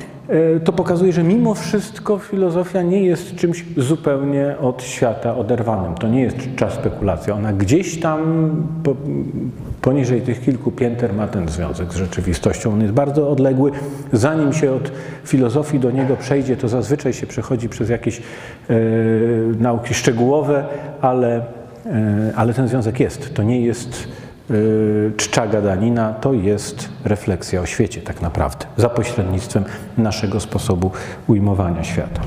to 0.64 0.74
pokazuje, 0.74 1.14
że 1.14 1.24
mimo 1.24 1.54
wszystko 1.54 2.18
filozofia 2.18 2.82
nie 2.82 3.04
jest 3.04 3.36
czymś 3.36 3.66
zupełnie 3.78 4.56
od 4.62 4.84
świata 4.84 5.36
oderwanym. 5.36 5.96
To 5.96 6.08
nie 6.08 6.22
jest 6.22 6.38
czas 6.56 6.74
spekulacji. 6.74 7.32
Ona 7.32 7.54
gdzieś 7.54 8.00
tam 8.00 8.52
po, 8.84 8.96
poniżej 9.82 10.22
tych 10.22 10.42
kilku 10.42 10.72
pięter 10.72 11.14
ma 11.14 11.28
ten 11.28 11.50
związek 11.50 11.94
z 11.94 11.96
rzeczywistością. 11.96 12.74
On 12.74 12.82
jest 12.82 12.94
bardzo 12.94 13.30
odległy. 13.30 13.72
Zanim 14.14 14.54
się 14.54 14.72
od 14.72 14.92
filozofii 15.26 15.80
do 15.80 15.92
niego 15.92 16.16
przejdzie, 16.16 16.58
to 16.58 16.68
zazwyczaj 16.68 17.14
się 17.14 17.28
przechodzi 17.28 17.70
przez 17.70 17.90
jakieś 17.90 18.18
e, 18.18 18.24
nauki 19.60 19.94
szczegółowe, 19.94 20.66
ale, 21.02 21.38
e, 21.86 22.32
ale 22.36 22.54
ten 22.54 22.68
związek 22.68 23.00
jest. 23.00 23.34
To 23.34 23.44
nie 23.44 23.62
jest 23.62 24.08
czcza 25.18 25.48
gadanina 25.48 26.14
to 26.14 26.34
jest 26.34 26.90
refleksja 27.04 27.62
o 27.62 27.66
świecie 27.66 28.02
tak 28.02 28.22
naprawdę, 28.22 28.66
za 28.78 28.90
pośrednictwem 28.90 29.64
naszego 29.98 30.40
sposobu 30.40 30.92
ujmowania 31.28 31.84
świata. 31.84 32.22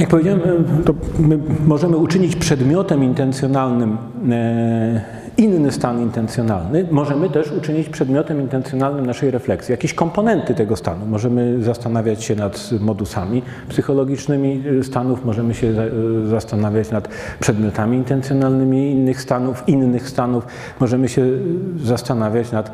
Jak 0.00 0.08
powiedziałem, 0.08 0.40
to 0.84 0.94
my 1.18 1.38
możemy 1.66 1.96
uczynić 1.96 2.36
przedmiotem 2.36 3.04
intencjonalnym 3.04 3.98
e, 4.30 5.13
inny 5.36 5.72
stan 5.72 6.00
intencjonalny 6.00 6.86
możemy 6.90 7.30
też 7.30 7.52
uczynić 7.52 7.88
przedmiotem 7.88 8.40
intencjonalnym 8.40 9.06
naszej 9.06 9.30
refleksji. 9.30 9.72
Jakieś 9.72 9.94
komponenty 9.94 10.54
tego 10.54 10.76
stanu. 10.76 11.06
Możemy 11.06 11.62
zastanawiać 11.62 12.24
się 12.24 12.36
nad 12.36 12.70
modusami 12.80 13.42
psychologicznymi 13.68 14.64
stanów, 14.82 15.24
możemy 15.24 15.54
się 15.54 15.74
zastanawiać 16.28 16.90
nad 16.90 17.08
przedmiotami 17.40 17.96
intencjonalnymi 17.96 18.90
innych 18.90 19.20
stanów, 19.20 19.64
innych 19.66 20.08
stanów. 20.08 20.46
Możemy 20.80 21.08
się 21.08 21.26
zastanawiać 21.76 22.52
nad 22.52 22.72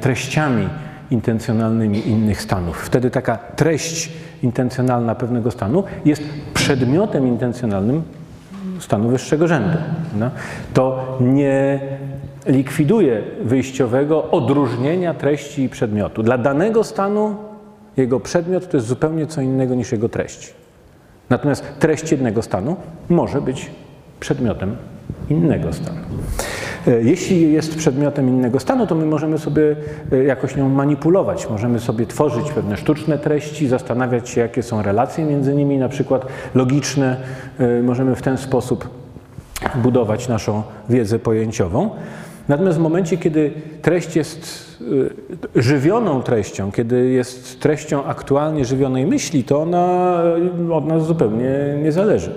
treściami 0.00 0.68
intencjonalnymi 1.10 2.08
innych 2.08 2.42
stanów. 2.42 2.76
Wtedy 2.76 3.10
taka 3.10 3.36
treść 3.36 4.12
intencjonalna 4.42 5.14
pewnego 5.14 5.50
stanu 5.50 5.84
jest 6.04 6.22
przedmiotem 6.54 7.26
intencjonalnym 7.26 8.02
stanu 8.80 9.08
wyższego 9.08 9.48
rzędu. 9.48 9.78
No, 10.18 10.30
to 10.74 11.16
nie 11.20 11.80
likwiduje 12.46 13.22
wyjściowego 13.42 14.30
odróżnienia 14.30 15.14
treści 15.14 15.62
i 15.62 15.68
przedmiotu. 15.68 16.22
Dla 16.22 16.38
danego 16.38 16.84
stanu 16.84 17.36
jego 17.96 18.20
przedmiot 18.20 18.70
to 18.70 18.76
jest 18.76 18.86
zupełnie 18.86 19.26
co 19.26 19.40
innego 19.40 19.74
niż 19.74 19.92
jego 19.92 20.08
treść. 20.08 20.54
Natomiast 21.30 21.64
treść 21.78 22.12
jednego 22.12 22.42
stanu 22.42 22.76
może 23.08 23.40
być 23.42 23.70
przedmiotem 24.20 24.76
innego 25.30 25.72
stanu. 25.72 25.98
E, 26.88 27.02
jeśli 27.02 27.52
jest 27.52 27.76
przedmiotem 27.76 28.28
innego 28.28 28.60
stanu, 28.60 28.86
to 28.86 28.94
my 28.94 29.06
możemy 29.06 29.38
sobie 29.38 29.76
e, 30.12 30.24
jakoś 30.24 30.56
nią 30.56 30.68
manipulować, 30.68 31.50
możemy 31.50 31.80
sobie 31.80 32.06
tworzyć 32.06 32.50
pewne 32.50 32.76
sztuczne 32.76 33.18
treści, 33.18 33.68
zastanawiać 33.68 34.28
się, 34.28 34.40
jakie 34.40 34.62
są 34.62 34.82
relacje 34.82 35.24
między 35.24 35.54
nimi, 35.54 35.78
na 35.78 35.88
przykład 35.88 36.26
logiczne. 36.54 37.16
E, 37.58 37.82
możemy 37.82 38.16
w 38.16 38.22
ten 38.22 38.36
sposób 38.36 38.88
budować 39.74 40.28
naszą 40.28 40.62
wiedzę 40.88 41.18
pojęciową. 41.18 41.90
Natomiast 42.48 42.78
w 42.78 42.80
momencie, 42.80 43.16
kiedy 43.16 43.52
treść 43.82 44.16
jest 44.16 44.68
żywioną 45.56 46.22
treścią, 46.22 46.72
kiedy 46.72 47.08
jest 47.08 47.60
treścią 47.60 48.04
aktualnie 48.04 48.64
żywionej 48.64 49.06
myśli, 49.06 49.44
to 49.44 49.62
ona 49.62 50.22
od 50.72 50.86
nas 50.86 51.06
zupełnie 51.06 51.50
nie 51.82 51.92
zależy. 51.92 52.34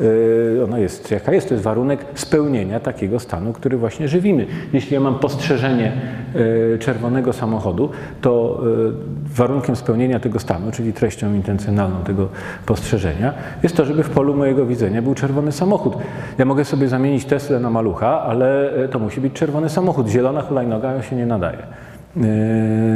Y, 0.00 0.64
ona 0.64 0.78
jest 0.78 1.10
jaka 1.10 1.32
jest, 1.32 1.48
to 1.48 1.54
jest 1.54 1.64
warunek 1.64 2.04
spełnienia 2.14 2.80
takiego 2.80 3.18
stanu, 3.20 3.52
który 3.52 3.76
właśnie 3.76 4.08
żywimy. 4.08 4.46
Jeśli 4.72 4.94
ja 4.94 5.00
mam 5.00 5.18
postrzeżenie 5.18 5.92
y, 6.74 6.78
czerwonego 6.78 7.32
samochodu, 7.32 7.90
to 8.20 8.62
y, 9.30 9.34
warunkiem 9.34 9.76
spełnienia 9.76 10.20
tego 10.20 10.38
stanu, 10.38 10.72
czyli 10.72 10.92
treścią 10.92 11.34
intencjonalną 11.34 12.04
tego 12.04 12.28
postrzeżenia, 12.66 13.34
jest 13.62 13.76
to, 13.76 13.84
żeby 13.84 14.02
w 14.02 14.10
polu 14.10 14.34
mojego 14.34 14.66
widzenia 14.66 15.02
był 15.02 15.14
czerwony 15.14 15.52
samochód. 15.52 15.96
Ja 16.38 16.44
mogę 16.44 16.64
sobie 16.64 16.88
zamienić 16.88 17.24
Teslę 17.24 17.60
na 17.60 17.70
malucha, 17.70 18.22
ale 18.22 18.70
to 18.90 18.98
musi 18.98 19.20
być 19.20 19.32
czerwony 19.32 19.68
samochód. 19.68 20.08
Zielona 20.08 20.42
hulajnoga 20.42 21.02
się 21.02 21.16
nie 21.16 21.26
nadaje. 21.26 21.58
Yy, 22.16 22.22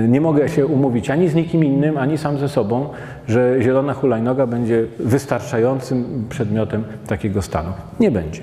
nie 0.09 0.21
mogę 0.21 0.49
się 0.49 0.66
umówić 0.66 1.11
ani 1.11 1.28
z 1.28 1.35
nikim 1.35 1.64
innym, 1.64 1.99
ani 1.99 2.18
sam 2.18 2.38
ze 2.38 2.49
sobą, 2.49 2.88
że 3.28 3.56
zielona 3.62 3.94
hulajnoga 3.94 4.47
będzie 4.47 4.85
wystarczającym 4.99 6.25
przedmiotem 6.28 6.85
takiego 7.06 7.42
stanu. 7.42 7.68
Nie 8.00 8.11
będzie. 8.11 8.40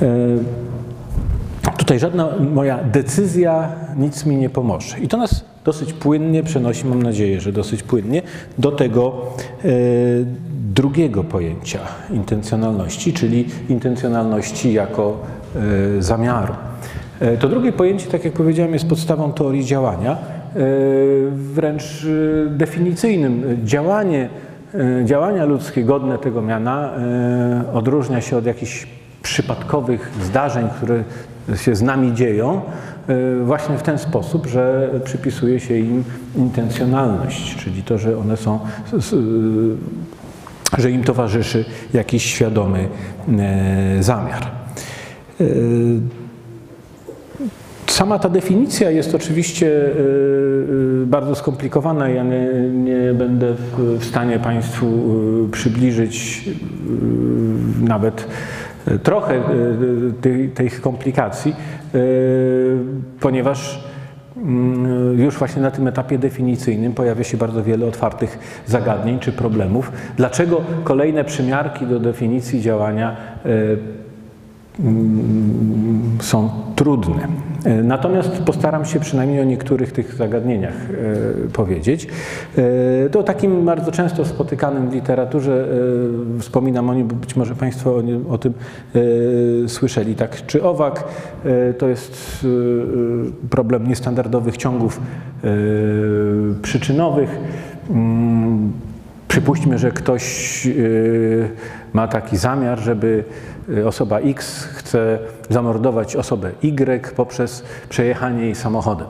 Yy, 0.00 0.38
tutaj 1.76 1.98
żadna 1.98 2.28
moja 2.54 2.78
decyzja 2.84 3.68
nic 3.96 4.26
mi 4.26 4.36
nie 4.36 4.50
pomoże. 4.50 4.98
I 4.98 5.08
to 5.08 5.16
nas 5.16 5.44
dosyć 5.64 5.92
płynnie 5.92 6.42
przenosi, 6.42 6.86
mam 6.86 7.02
nadzieję, 7.02 7.40
że 7.40 7.52
dosyć 7.52 7.82
płynnie, 7.82 8.22
do 8.58 8.72
tego 8.72 9.14
yy, 9.64 9.70
drugiego 10.74 11.24
pojęcia 11.24 11.80
intencjonalności, 12.10 13.12
czyli 13.12 13.46
intencjonalności 13.68 14.72
jako 14.72 15.16
zamiaru. 15.98 16.54
E, 17.20 17.36
to 17.36 17.48
drugie 17.48 17.72
pojęcie, 17.72 18.06
tak 18.06 18.24
jak 18.24 18.34
powiedziałem, 18.34 18.72
jest 18.72 18.88
podstawą 18.88 19.32
teorii 19.32 19.64
działania, 19.64 20.12
e, 20.12 20.16
wręcz 21.30 21.82
e, 21.82 22.50
definicyjnym. 22.50 23.58
Działanie, 23.64 24.28
działania 25.04 25.44
ludzkie 25.44 25.84
godne 25.84 26.18
tego 26.18 26.42
miana 26.42 26.90
odróżnia 27.74 28.20
się 28.20 28.36
od 28.36 28.46
jakichś 28.46 28.86
przypadkowych 29.22 30.12
zdarzeń, 30.22 30.68
które 30.76 31.04
się 31.56 31.74
z 31.74 31.82
nami 31.82 32.14
dzieją, 32.14 32.60
właśnie 33.44 33.78
w 33.78 33.82
ten 33.82 33.98
sposób, 33.98 34.46
że 34.46 34.90
przypisuje 35.04 35.60
się 35.60 35.78
im 35.78 36.04
intencjonalność, 36.36 37.56
czyli 37.56 37.82
to, 37.82 37.98
że 37.98 38.18
one 38.18 38.36
są, 38.36 38.58
że 40.78 40.90
im 40.90 41.04
towarzyszy 41.04 41.64
jakiś 41.94 42.24
świadomy 42.24 42.88
zamiar. 44.00 44.46
Sama 47.88 48.18
ta 48.18 48.28
definicja 48.28 48.90
jest 48.90 49.14
oczywiście 49.14 49.66
y, 49.66 51.02
y, 51.02 51.06
bardzo 51.06 51.34
skomplikowana. 51.34 52.08
Ja 52.08 52.22
nie, 52.22 52.48
nie 52.72 53.14
będę 53.14 53.54
w 53.78 54.04
stanie 54.04 54.38
Państwu 54.38 54.86
y, 55.46 55.50
przybliżyć 55.50 56.44
nawet 57.80 58.26
trochę 59.02 59.40
tych 60.54 60.80
komplikacji, 60.80 61.54
ponieważ 63.20 63.84
mm, 64.36 65.20
już 65.20 65.38
właśnie 65.38 65.62
na 65.62 65.70
tym 65.70 65.86
etapie 65.86 66.18
definicyjnym 66.18 66.92
pojawia 66.92 67.24
się 67.24 67.36
bardzo 67.36 67.64
wiele 67.64 67.86
otwartych 67.86 68.38
zagadnień 68.66 69.18
czy 69.18 69.32
problemów. 69.32 69.92
Dlaczego 70.16 70.60
kolejne 70.84 71.24
przymiarki 71.24 71.86
do 71.86 72.00
definicji 72.00 72.60
działania 72.60 73.16
Mm, 74.80 76.18
są 76.20 76.50
trudne. 76.76 77.28
E, 77.64 77.82
natomiast 77.82 78.30
postaram 78.30 78.84
się 78.84 79.00
przynajmniej 79.00 79.40
o 79.40 79.44
niektórych 79.44 79.92
tych 79.92 80.14
zagadnieniach 80.14 80.74
e, 80.74 81.48
powiedzieć. 81.52 82.08
E, 82.58 83.10
to 83.10 83.22
takim 83.22 83.64
bardzo 83.64 83.92
często 83.92 84.24
spotykanym 84.24 84.90
w 84.90 84.94
literaturze, 84.94 85.68
wspominam 86.40 86.90
o 86.90 86.94
nim, 86.94 87.08
być 87.08 87.36
może 87.36 87.54
Państwo 87.54 87.96
o, 87.96 88.02
nim, 88.02 88.24
o 88.26 88.38
tym 88.38 88.54
słyszeli. 89.66 90.14
Tak 90.14 90.46
czy 90.46 90.64
owak, 90.64 91.04
to 91.78 91.88
jest 91.88 92.46
problem 93.50 93.88
niestandardowych 93.88 94.56
ciągów 94.56 95.00
przyczynowych. 96.62 97.38
Mm, 97.90 98.72
przypuśćmy, 99.28 99.78
że 99.78 99.90
ktoś 99.90 100.68
ma 101.92 102.08
taki 102.08 102.36
zamiar, 102.36 102.78
żeby 102.78 103.24
osoba 103.86 104.18
X 104.18 104.64
chce 104.64 105.18
zamordować 105.50 106.16
osobę 106.16 106.50
Y 106.62 107.14
poprzez 107.14 107.64
przejechanie 107.88 108.42
jej 108.42 108.54
samochodem. 108.54 109.06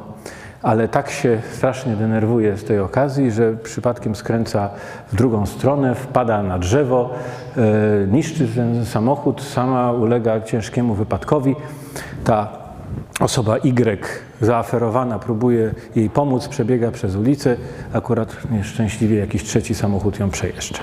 Ale 0.63 0.89
tak 0.89 1.11
się 1.11 1.41
strasznie 1.53 1.97
denerwuje 1.97 2.57
z 2.57 2.65
tej 2.65 2.81
okazji, 2.81 3.31
że 3.31 3.57
przypadkiem 3.57 4.15
skręca 4.15 4.71
w 5.13 5.17
drugą 5.17 5.47
stronę, 5.47 5.95
wpada 5.95 6.43
na 6.43 6.59
drzewo, 6.59 7.11
y, 7.57 7.61
niszczy 8.13 8.49
ten 8.49 8.87
samochód, 8.87 9.43
sama 9.43 9.93
ulega 9.93 10.41
ciężkiemu 10.41 10.95
wypadkowi. 10.95 11.57
Ta 12.25 12.49
osoba 13.21 13.57
Y 13.59 14.07
zaaferowana 14.41 15.19
próbuje 15.19 15.75
jej 15.97 16.11
pomóc, 16.11 16.49
przebiega 16.49 16.91
przez 16.91 17.17
ulicę, 17.17 17.57
akurat 17.93 18.37
nieszczęśliwie 18.51 19.17
jakiś 19.17 19.45
trzeci 19.45 19.75
samochód 19.75 20.19
ją 20.19 20.31
przejeżdża. 20.31 20.83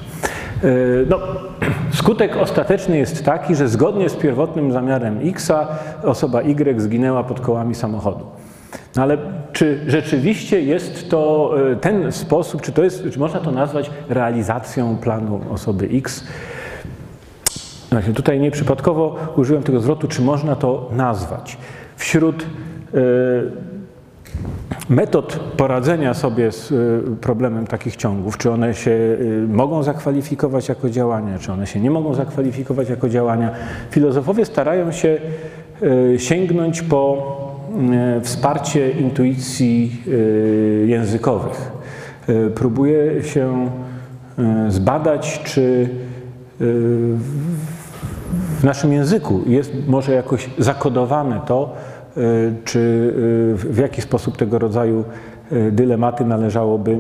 E, 0.66 1.06
no, 1.10 1.20
skutek 2.00 2.38
ostateczny 2.38 2.98
jest 2.98 3.26
taki, 3.26 3.56
że 3.56 3.68
zgodnie 3.68 4.10
z 4.10 4.16
pierwotnym 4.16 4.72
zamiarem 4.72 5.20
X 5.24 5.52
osoba 6.04 6.42
Y 6.42 6.82
zginęła 6.82 7.24
pod 7.24 7.42
kołami 7.42 7.76
samochodu. 7.76 8.26
No 8.96 9.02
ale 9.02 9.18
czy 9.54 9.80
rzeczywiście 9.88 10.62
jest 10.62 11.10
to 11.10 11.52
e, 11.72 11.76
ten 11.76 12.12
sposób, 12.12 12.62
czy, 12.62 12.72
to 12.72 12.84
jest, 12.84 13.04
czy 13.14 13.20
można 13.20 13.40
to 13.40 13.52
nazwać 13.52 13.92
realizacją 14.10 14.98
planu 14.98 15.42
osoby 15.52 15.90
X? 15.94 16.24
Właśnie 17.92 18.14
tutaj 18.14 18.40
nieprzypadkowo 18.40 19.16
użyłem 19.36 19.64
tego 19.64 19.80
zwrotu, 19.80 20.08
czy 20.08 20.22
można 20.22 20.56
to 20.56 20.90
nazwać. 20.92 21.58
Wśród 21.96 22.44
e, 22.44 22.98
metod 24.90 25.40
poradzenia 25.58 26.14
sobie 26.14 26.52
z 26.52 26.72
y, 26.72 27.02
problemem 27.22 27.68
takich 27.68 27.96
ciągów, 27.96 28.38
czy 28.38 28.52
one 28.52 28.74
się 28.74 28.92
y, 28.92 29.48
mogą 29.50 29.84
zakwalifikować 29.84 30.70
jako 30.70 30.90
działania, 30.90 31.40
czy 31.40 31.52
one 31.52 31.68
się 31.68 31.80
nie 31.80 31.92
mogą 31.92 32.14
zakwalifikować 32.14 32.90
jako 32.90 33.10
działania, 33.10 33.52
filozofowie 33.92 34.46
starają 34.46 34.92
się 34.92 35.18
y, 35.84 36.16
sięgnąć 36.20 36.82
po 36.82 37.36
wsparcie 38.22 38.92
intuicji 38.92 40.02
językowych. 40.86 41.72
Próbuje 42.56 43.24
się 43.24 43.70
zbadać, 44.70 45.42
czy 45.44 45.90
w 48.60 48.64
naszym 48.64 48.94
języku 48.94 49.42
jest 49.46 49.74
może 49.88 50.12
jakoś 50.12 50.50
zakodowane 50.58 51.42
to, 51.48 51.76
czy 52.66 52.80
y, 52.80 53.56
w 53.56 53.78
jaki 53.78 54.02
sposób 54.02 54.38
tego 54.38 54.60
rodzaju 54.60 55.04
y, 55.52 55.72
dylematy 55.72 56.26
należałoby 56.26 57.00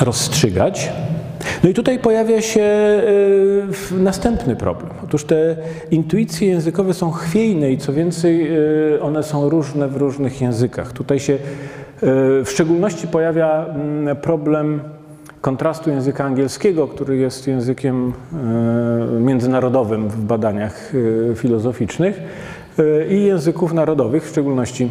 rozstrzygać. 0.00 0.92
No 1.64 1.70
i 1.70 1.74
tutaj 1.74 1.98
pojawia 1.98 2.42
się 2.42 2.68
następny 3.90 4.56
problem. 4.56 4.90
Otóż 5.04 5.24
te 5.24 5.56
intuicje 5.90 6.48
językowe 6.48 6.94
są 6.94 7.10
chwiejne 7.10 7.72
i 7.72 7.78
co 7.78 7.92
więcej, 7.92 8.50
one 9.02 9.22
są 9.22 9.48
różne 9.48 9.88
w 9.88 9.96
różnych 9.96 10.40
językach. 10.40 10.92
Tutaj 10.92 11.20
się 11.20 11.38
w 12.44 12.46
szczególności 12.48 13.08
pojawia 13.08 13.66
mm, 13.66 14.16
problem 14.16 14.80
kontrastu 15.40 15.90
języka 15.90 16.24
angielskiego, 16.24 16.88
który 16.88 17.16
jest 17.16 17.46
językiem 17.46 18.12
międzynarodowym 19.20 20.08
w 20.08 20.20
badaniach 20.20 20.92
filozoficznych 21.34 22.20
i 23.10 23.22
języków 23.22 23.72
narodowych, 23.72 24.24
w 24.24 24.28
szczególności 24.28 24.90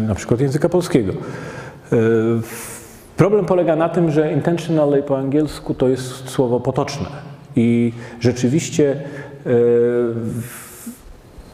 na 0.00 0.14
przykład 0.14 0.40
języka 0.40 0.68
polskiego. 0.68 1.12
Problem 3.16 3.44
polega 3.44 3.76
na 3.76 3.88
tym, 3.88 4.10
że 4.10 4.32
intentionally 4.32 5.02
po 5.02 5.18
angielsku 5.18 5.74
to 5.74 5.88
jest 5.88 6.28
słowo 6.28 6.60
potoczne 6.60 7.06
i 7.56 7.92
rzeczywiście 8.20 8.92
e, 8.92 9.50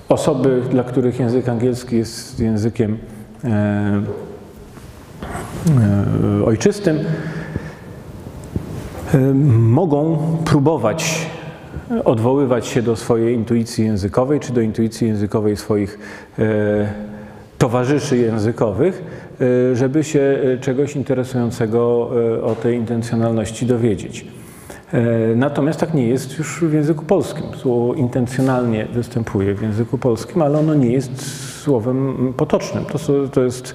osoby, 0.09 0.63
dla 0.71 0.85
których 0.85 1.21
język 1.21 1.49
angielski 1.49 1.97
jest 1.97 2.41
językiem 2.41 2.99
e, 3.45 3.49
e, 3.49 4.03
ojczystym, 6.45 6.99
mogą 9.49 10.19
próbować 10.45 11.27
odwoływać 12.05 12.67
się 12.67 12.83
do 12.83 12.97
swojej 12.97 13.35
intuicji 13.35 13.85
językowej, 13.85 14.41
czy 14.41 14.53
do 14.53 14.61
intuicji 14.61 15.09
językowej 15.09 15.57
swoich 15.57 15.99
towarzyszy 17.59 18.17
językowych, 18.17 19.03
żeby 19.75 20.05
się 20.05 20.39
czegoś 20.61 20.97
interesującego 20.97 22.11
o 22.43 22.57
tej 22.63 22.77
intencjonalności 22.77 23.67
dowiedzieć. 23.67 24.27
Natomiast 25.37 25.81
tak 25.81 25.95
nie 25.95 26.09
jest 26.09 26.39
już 26.39 26.65
w 26.65 26.73
języku 26.73 27.05
polskim. 27.05 27.45
Słowo 27.57 27.95
intencjonalnie 27.95 28.87
występuje 28.87 29.55
w 29.55 29.63
języku 29.63 29.99
polskim, 29.99 30.43
ale 30.43 30.59
ono 30.59 30.75
nie 30.75 30.93
jest 30.93 31.49
słowem 31.69 32.33
potocznym. 32.37 32.85
To, 32.85 32.99
to 33.33 33.43
jest 33.43 33.75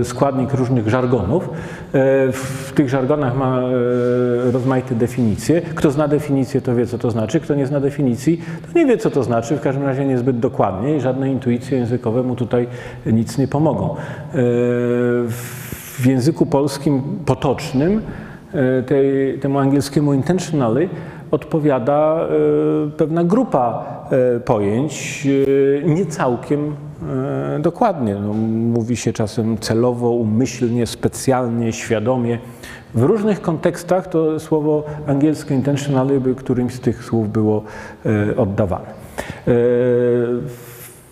e, 0.00 0.04
składnik 0.04 0.54
różnych 0.54 0.88
żargonów. 0.88 1.44
E, 1.44 1.48
w 2.32 2.72
tych 2.74 2.88
żargonach 2.88 3.36
ma 3.36 3.60
e, 3.60 4.50
rozmaite 4.50 4.94
definicje. 4.94 5.60
Kto 5.60 5.90
zna 5.90 6.08
definicję, 6.08 6.60
to 6.60 6.74
wie, 6.74 6.86
co 6.86 6.98
to 6.98 7.10
znaczy. 7.10 7.40
Kto 7.40 7.54
nie 7.54 7.66
zna 7.66 7.80
definicji, 7.80 8.40
to 8.66 8.78
nie 8.78 8.86
wie, 8.86 8.98
co 8.98 9.10
to 9.10 9.22
znaczy. 9.22 9.56
W 9.56 9.60
każdym 9.60 9.84
razie 9.84 10.04
niezbyt 10.04 10.38
dokładnie 10.38 10.96
i 10.96 11.00
żadne 11.00 11.32
intuicje 11.32 11.78
językowe 11.78 12.22
mu 12.22 12.36
tutaj 12.36 12.66
nic 13.06 13.38
nie 13.38 13.48
pomogą. 13.48 13.96
W 15.98 16.06
języku 16.06 16.46
polskim 16.46 17.02
potocznym, 17.26 18.02
tej, 18.86 19.38
temu 19.38 19.58
angielskiemu 19.58 20.14
intentionally, 20.14 20.88
odpowiada 21.30 22.28
pewna 22.96 23.24
grupa 23.24 23.84
pojęć, 24.44 25.26
nie 25.84 26.06
całkiem 26.06 26.74
E, 27.06 27.58
dokładnie. 27.58 28.14
No, 28.14 28.32
mówi 28.72 28.96
się 28.96 29.12
czasem 29.12 29.58
celowo, 29.58 30.10
umyślnie, 30.10 30.86
specjalnie, 30.86 31.72
świadomie. 31.72 32.38
W 32.94 33.02
różnych 33.02 33.42
kontekstach 33.42 34.06
to 34.06 34.40
słowo 34.40 34.84
angielskie 35.06 35.54
intentionally 35.54 36.20
by 36.20 36.34
którymś 36.34 36.74
z 36.74 36.80
tych 36.80 37.04
słów 37.04 37.32
było 37.32 37.62
e, 38.06 38.36
oddawane. 38.36 38.86
E, 38.86 39.52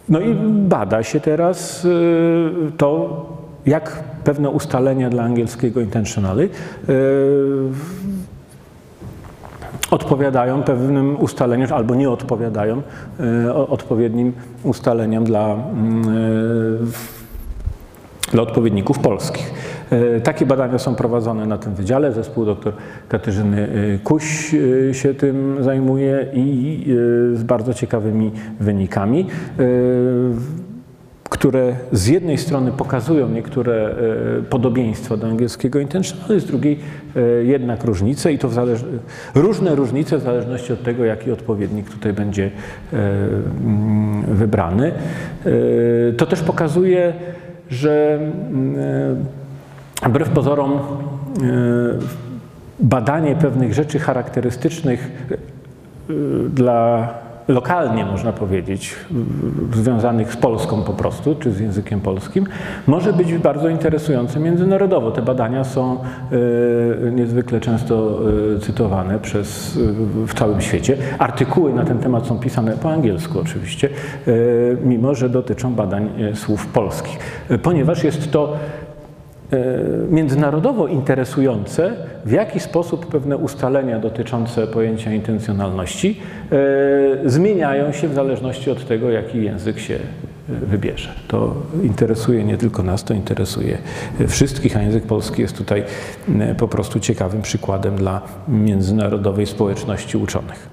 no 0.09 0.21
i 0.21 0.35
bada 0.69 1.03
się 1.03 1.21
teraz 1.21 1.87
to, 2.77 3.27
jak 3.67 4.05
pewne 4.25 4.51
ustalenia 4.51 5.11
dla 5.11 5.23
angielskiego 5.23 5.81
intentionally 5.81 6.49
odpowiadają 9.91 10.63
pewnym 10.63 11.21
ustaleniom 11.21 11.73
albo 11.73 11.95
nie 11.95 12.11
odpowiadają 12.11 12.83
e, 13.21 13.55
odpowiednim 13.55 14.33
ustaleniom 14.63 15.25
dla, 15.25 15.55
mm, 15.55 16.09
e, 16.09 16.13
dla 18.33 18.43
odpowiedników 18.43 18.99
polskich. 18.99 19.55
E, 19.91 20.21
takie 20.21 20.47
badania 20.47 20.79
są 20.79 20.95
prowadzone 20.95 21.47
na 21.47 21.59
tym 21.59 21.75
wydziale. 21.75 22.13
Zespół 22.13 22.45
dr 22.45 22.73
Katarzyny 23.09 23.69
Kuś 24.05 24.55
się 24.93 25.15
tym 25.15 25.57
zajmuje 25.61 26.27
i 26.33 26.85
z 27.35 27.43
bardzo 27.43 27.75
ciekawymi 27.75 28.33
wynikami 28.61 29.27
które 31.37 31.77
z 31.93 32.07
jednej 32.07 32.39
strony 32.39 32.73
pokazują 32.73 33.29
niektóre 33.29 33.75
e, 33.75 34.43
podobieństwa 34.43 35.17
do 35.17 35.27
angielskiego 35.27 35.81
intentional, 35.81 36.41
z 36.41 36.45
drugiej 36.45 36.79
e, 37.17 37.21
jednak 37.45 37.85
różnice 37.85 38.33
i 38.33 38.39
to 38.39 38.51
różne 39.35 39.75
różnice 39.75 40.19
w 40.19 40.23
zależności 40.23 40.73
od 40.73 40.83
tego, 40.83 41.05
jaki 41.05 41.33
odpowiednik 41.33 41.91
tutaj 41.91 42.13
będzie 42.13 42.45
e, 42.45 42.97
mm, 43.65 44.23
wybrany. 44.23 44.93
To 46.17 46.27
też 46.27 46.41
pokazuje, 46.43 47.13
że 47.71 48.19
mm, 48.19 49.25
wbrew 50.03 50.29
pozorom 50.29 50.79
badanie 52.81 53.35
pewnych 53.35 53.75
rzeczy 53.75 53.99
charakterystycznych 53.99 55.11
dla 56.51 57.09
lokalnie, 57.49 58.05
można 58.05 58.33
powiedzieć, 58.33 58.97
związanych 59.73 60.33
z 60.33 60.37
Polską 60.37 60.83
po 60.83 60.93
prostu, 60.93 61.35
czy 61.35 61.53
z 61.53 61.61
językiem 61.61 62.01
polskim, 62.01 62.47
może 62.87 63.13
być 63.13 63.35
bardzo 63.35 63.69
interesujące 63.69 64.41
międzynarodowo. 64.41 65.11
Te 65.11 65.23
badania 65.23 65.65
są 65.65 65.99
e, 67.07 67.11
niezwykle 67.11 67.61
często 67.61 68.19
e, 68.57 68.61
cytowane 68.61 69.19
przez, 69.19 69.79
w 70.27 70.35
całym 70.35 70.61
świecie. 70.61 70.97
Artykuły 71.19 71.73
na 71.73 71.85
ten 71.85 71.99
temat 71.99 72.27
są 72.27 72.39
pisane 72.39 72.73
po 72.73 72.91
angielsku 72.91 73.41
oczywiście, 73.41 73.89
e, 74.27 74.33
mimo 74.85 75.15
że 75.15 75.29
dotyczą 75.29 75.75
badań 75.75 76.11
słów 76.35 76.67
polskich, 76.67 77.19
ponieważ 77.63 78.05
jest 78.05 78.31
to 78.33 78.57
międzynarodowo 80.11 80.87
interesujące, 80.87 81.93
w 82.25 82.31
jaki 82.31 82.61
sposób 82.61 83.07
pewne 83.07 83.37
ustalenia 83.37 83.99
dotyczące 83.99 84.67
pojęcia 84.67 85.13
intencjonalności 85.13 86.21
e, 87.25 87.31
zmieniają 87.31 87.93
się 87.93 88.09
w 88.09 88.15
zależności 88.15 88.71
od 88.71 88.89
tego, 88.89 89.11
jaki 89.11 89.45
język 89.45 89.79
się 89.79 89.95
e, 89.95 89.99
wybierze. 90.67 91.09
To 91.29 91.55
interesuje 91.83 92.45
nie 92.45 92.57
tylko 92.57 92.83
nas, 92.83 93.05
to 93.05 93.15
interesuje 93.15 93.79
wszystkich, 94.29 94.77
a 94.77 94.83
język 94.83 95.05
polski 95.05 95.43
jest 95.43 95.57
tutaj 95.57 95.85
po 96.59 96.69
prostu 96.69 97.01
ciekawym 97.01 97.43
przykładem 97.43 97.97
dla 97.97 98.21
międzynarodowej 98.49 99.47
społeczności 99.47 100.17
uczonych. 100.17 100.69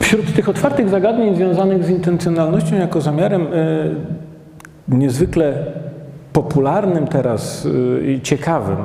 Wśród 0.00 0.34
tych 0.34 0.48
otwartych 0.48 0.88
zagadnień 0.88 1.36
związanych 1.36 1.84
z 1.84 1.90
intencjonalnością 1.90 2.76
jako 2.76 3.00
zamiarem 3.00 3.46
niezwykle 4.88 5.66
popularnym 6.32 7.06
teraz 7.06 7.66
y, 7.66 8.12
i 8.12 8.20
ciekawym 8.20 8.76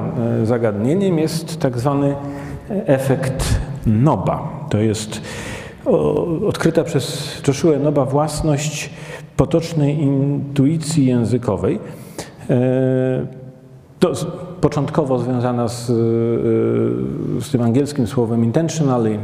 y, 0.42 0.46
zagadnieniem 0.46 1.20
jest 1.20 1.60
tak 1.60 1.78
zwany 1.80 2.16
efekt 2.70 3.60
Noba. 3.86 4.66
To 4.70 4.78
jest 4.78 5.22
odkryta 6.48 6.84
przez 6.84 7.34
Joshua 7.48 7.80
Noba 7.80 8.06
własność 8.06 8.89
potocznej 9.38 10.02
intuicji 10.02 11.06
językowej. 11.06 11.80
E, 12.50 12.60
to 14.00 14.12
początkowo 14.62 15.20
związana 15.20 15.68
z, 15.68 15.89
y, 15.89 15.94
z 17.42 17.52
tym 17.52 17.62
angielskim 17.62 18.08
słowem 18.08 18.44
intentionally, 18.44 19.20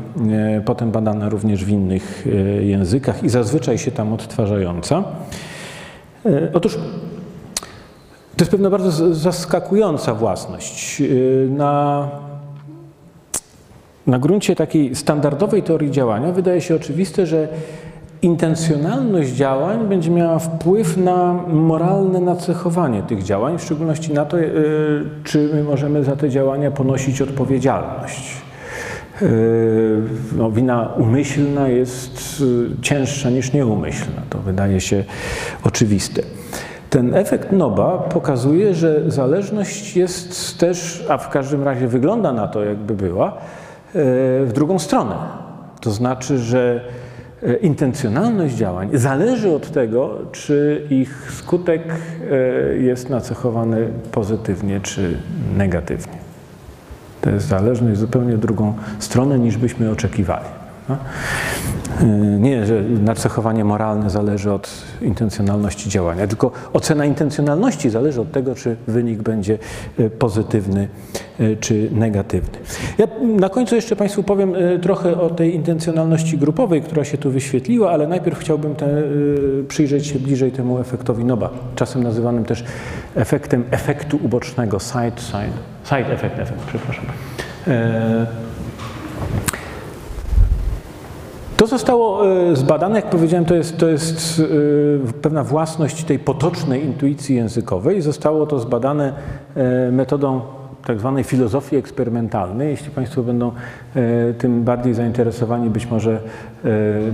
potem 0.66 0.92
badana 0.92 1.30
również 1.30 1.66
w 1.66 1.70
innych 1.70 2.28
językach 2.62 3.24
i 3.24 3.30
zazwyczaj 3.30 3.78
się 3.78 3.92
tam 3.92 4.14
odtwarzająca. 4.14 5.04
E, 6.26 6.50
otóż 6.54 6.76
to 8.36 8.44
jest 8.44 8.52
pewna 8.52 8.70
bardzo 8.70 9.14
zaskakująca 9.14 10.14
własność. 10.14 11.02
E, 11.02 11.06
na, 11.50 12.08
na 14.08 14.20
gruncie 14.20 14.56
takiej 14.56 14.96
standardowej 14.96 15.64
teorii 15.64 15.92
działania 15.92 16.32
wydaje 16.32 16.62
się 16.62 16.76
oczywiste, 16.76 17.26
że 17.26 17.48
intencjonalność 18.22 19.30
działań 19.30 19.88
będzie 19.88 20.12
miała 20.12 20.40
wpływ 20.40 20.98
na 20.98 21.34
moralne 21.48 22.20
nacechowanie 22.20 23.04
tych 23.04 23.24
działań, 23.24 23.58
w 23.58 23.64
szczególności 23.64 24.14
na 24.14 24.26
to, 24.26 24.40
e, 24.40 24.44
czy 25.24 25.50
my 25.54 25.64
możemy 25.64 26.04
za 26.04 26.16
te 26.16 26.30
działania 26.30 26.72
ponosić 26.72 27.22
odpowiedzialność. 27.22 28.49
No, 30.38 30.52
wina 30.52 30.90
umyślna 30.98 31.68
jest 31.68 32.44
cięższa 32.82 33.30
niż 33.30 33.54
nieumyślna. 33.54 34.22
To 34.30 34.40
wydaje 34.40 34.82
się 34.82 35.04
oczywiste. 35.64 36.22
Ten 36.90 37.16
efekt 37.16 37.52
Noba 37.52 37.98
pokazuje, 37.98 38.74
że 38.74 39.12
zależność 39.12 39.96
jest 39.96 40.60
też, 40.60 41.06
a 41.10 41.18
w 41.18 41.30
każdym 41.30 41.64
razie 41.64 41.88
wygląda 41.88 42.34
na 42.34 42.48
to, 42.48 42.64
jakby 42.64 42.96
była, 42.96 43.28
e, 43.28 43.34
w 44.46 44.52
drugą 44.54 44.80
stronę. 44.80 45.16
To 45.82 45.92
znaczy, 45.92 46.38
że 46.38 46.82
intencjonalność 47.62 48.56
działań 48.56 48.90
zależy 48.94 49.52
od 49.52 49.72
tego, 49.72 50.18
czy 50.32 50.88
ich 50.90 51.32
skutek 51.32 51.82
jest 52.80 53.10
nacechowany 53.10 53.88
pozytywnie 54.12 54.80
czy 54.82 55.18
negatywnie. 55.58 56.29
To 57.22 57.30
jest 57.30 57.48
zależność 57.48 58.00
zupełnie 58.00 58.38
drugą 58.38 58.74
stronę 59.00 59.40
niż 59.40 59.58
byśmy 59.58 59.92
oczekiwali. 59.92 60.59
E, 62.02 62.06
nie, 62.40 62.66
że 62.66 62.82
nacechowanie 62.82 63.66
moralne 63.66 64.10
zależy 64.10 64.52
od 64.52 64.70
intencjonalności 65.02 65.90
działania, 65.90 66.28
tylko 66.28 66.52
ocena 66.74 67.06
intencjonalności 67.06 67.90
zależy 67.90 68.22
od 68.22 68.32
tego, 68.32 68.56
czy 68.56 68.76
wynik 68.88 69.22
będzie 69.22 69.58
e, 70.00 70.10
pozytywny 70.10 70.88
e, 71.40 71.56
czy 71.56 71.90
negatywny. 71.92 72.60
Ja 72.98 73.08
na 73.22 73.50
końcu 73.50 73.76
jeszcze 73.76 73.96
Państwu 73.96 74.24
powiem 74.24 74.54
trochę 74.82 75.22
o 75.22 75.30
tej 75.30 75.56
intencjonalności 75.56 76.38
grupowej, 76.38 76.82
która 76.82 77.04
się 77.04 77.18
tu 77.18 77.32
wyświetliła, 77.32 77.92
ale 77.92 78.08
najpierw 78.08 78.40
chciałbym 78.40 78.76
te, 78.76 79.04
przyjrzeć 79.68 80.08
się 80.08 80.20
bliżej 80.20 80.52
temu 80.52 80.80
efektowi 80.80 81.26
Noba, 81.26 81.50
czasem 81.76 82.04
nazywanym 82.04 82.46
też 82.46 82.64
efektem 83.16 83.64
efektu 83.72 84.20
ubocznego, 84.24 84.80
side, 84.80 85.22
side, 85.22 85.58
side 85.84 86.14
effect, 86.14 86.40
efekt, 86.40 86.62
przepraszam. 86.68 87.06
To 91.60 91.68
zostało 91.68 92.32
e, 92.32 92.56
zbadane, 92.56 92.96
jak 92.96 93.10
powiedziałem, 93.10 93.46
to 93.46 93.56
jest, 93.56 93.78
to 93.78 93.88
jest 93.88 94.42
e, 95.08 95.14
pewna 95.14 95.44
własność 95.44 96.04
tej 96.04 96.20
potocznej 96.20 96.86
intuicji 96.86 97.36
językowej. 97.36 98.02
Zostało 98.02 98.46
to 98.46 98.60
zbadane 98.60 99.14
e, 99.56 99.92
metodą 99.92 100.42
tak 100.86 101.00
zwanej 101.00 101.24
filozofii 101.24 101.78
eksperymentalnej. 101.78 102.70
Jeśli 102.70 102.92
Państwo 102.92 103.24
będą 103.24 103.52
tym 104.38 104.64
bardziej 104.64 104.94
zainteresowani, 104.94 105.70
być 105.70 105.90
może 105.90 106.20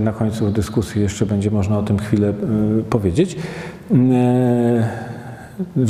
na 0.00 0.12
końcu 0.12 0.50
dyskusji 0.50 1.02
jeszcze 1.02 1.26
będzie 1.26 1.50
można 1.50 1.78
o 1.78 1.82
tym 1.82 1.98
chwilę 1.98 2.32
powiedzieć. 2.90 3.36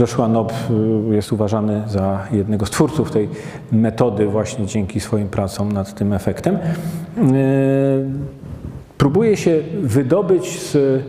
Joshua 0.01 0.29
Nob 0.29 0.53
jest 1.11 1.33
uważany 1.33 1.83
za 1.89 2.27
jednego 2.33 2.67
z 2.67 2.71
twórców 2.71 3.11
tej 3.11 3.29
metody 3.73 4.27
właśnie 4.27 4.67
dzięki 4.67 5.01
swoim 5.01 5.29
pracom 5.29 5.73
nad 5.73 5.95
tym 5.95 6.13
efektem 6.13 6.59
próbuje 8.99 9.37
się 9.37 9.63
wydobyć 9.83 10.61
z, 10.61 10.75
y, 10.75 11.03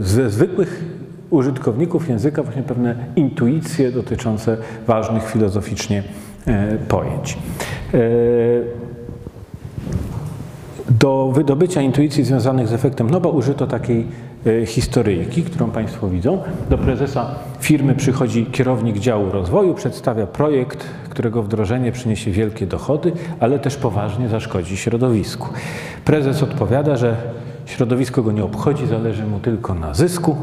ze 0.00 0.30
zwykłych 0.30 0.84
użytkowników 1.30 2.08
języka 2.08 2.42
właśnie 2.42 2.62
pewne 2.62 2.94
intuicje 3.16 3.92
dotyczące 3.92 4.56
ważnych 4.86 5.30
filozoficznie 5.30 6.02
e, 6.46 6.78
pojęć. 6.88 7.38
E, 7.94 7.98
do 11.00 11.32
wydobycia 11.34 11.82
intuicji 11.82 12.24
związanych 12.24 12.68
z 12.68 12.72
efektem 12.72 13.10
Noba 13.10 13.28
użyto 13.28 13.66
takiej 13.66 14.06
historyjki, 14.66 15.42
którą 15.42 15.70
Państwo 15.70 16.08
widzą. 16.08 16.42
Do 16.70 16.78
prezesa 16.78 17.34
firmy 17.60 17.94
przychodzi 17.94 18.46
kierownik 18.46 18.98
działu 18.98 19.30
rozwoju, 19.30 19.74
przedstawia 19.74 20.26
projekt, 20.26 20.84
którego 21.08 21.42
wdrożenie 21.42 21.92
przyniesie 21.92 22.30
wielkie 22.30 22.66
dochody, 22.66 23.12
ale 23.40 23.58
też 23.58 23.76
poważnie 23.76 24.28
zaszkodzi 24.28 24.76
środowisku. 24.76 25.48
Prezes 26.04 26.42
odpowiada, 26.42 26.96
że 26.96 27.16
środowisko 27.66 28.22
go 28.22 28.32
nie 28.32 28.44
obchodzi, 28.44 28.86
zależy 28.86 29.26
mu 29.26 29.40
tylko 29.40 29.74
na 29.74 29.94
zysku. 29.94 30.36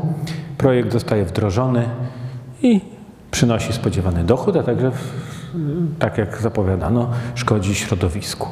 Projekt 0.58 0.94
zostaje 0.94 1.26
wdrożony 1.26 1.84
i 2.64 2.82
przynosi 3.32 3.74
spodziewany 3.74 4.24
dochód, 4.24 4.58
a 4.58 4.64
także, 4.64 4.92
tak 6.00 6.18
jak 6.18 6.38
zapowiadano, 6.42 7.10
szkodzi 7.36 7.76
środowisku. 7.76 8.48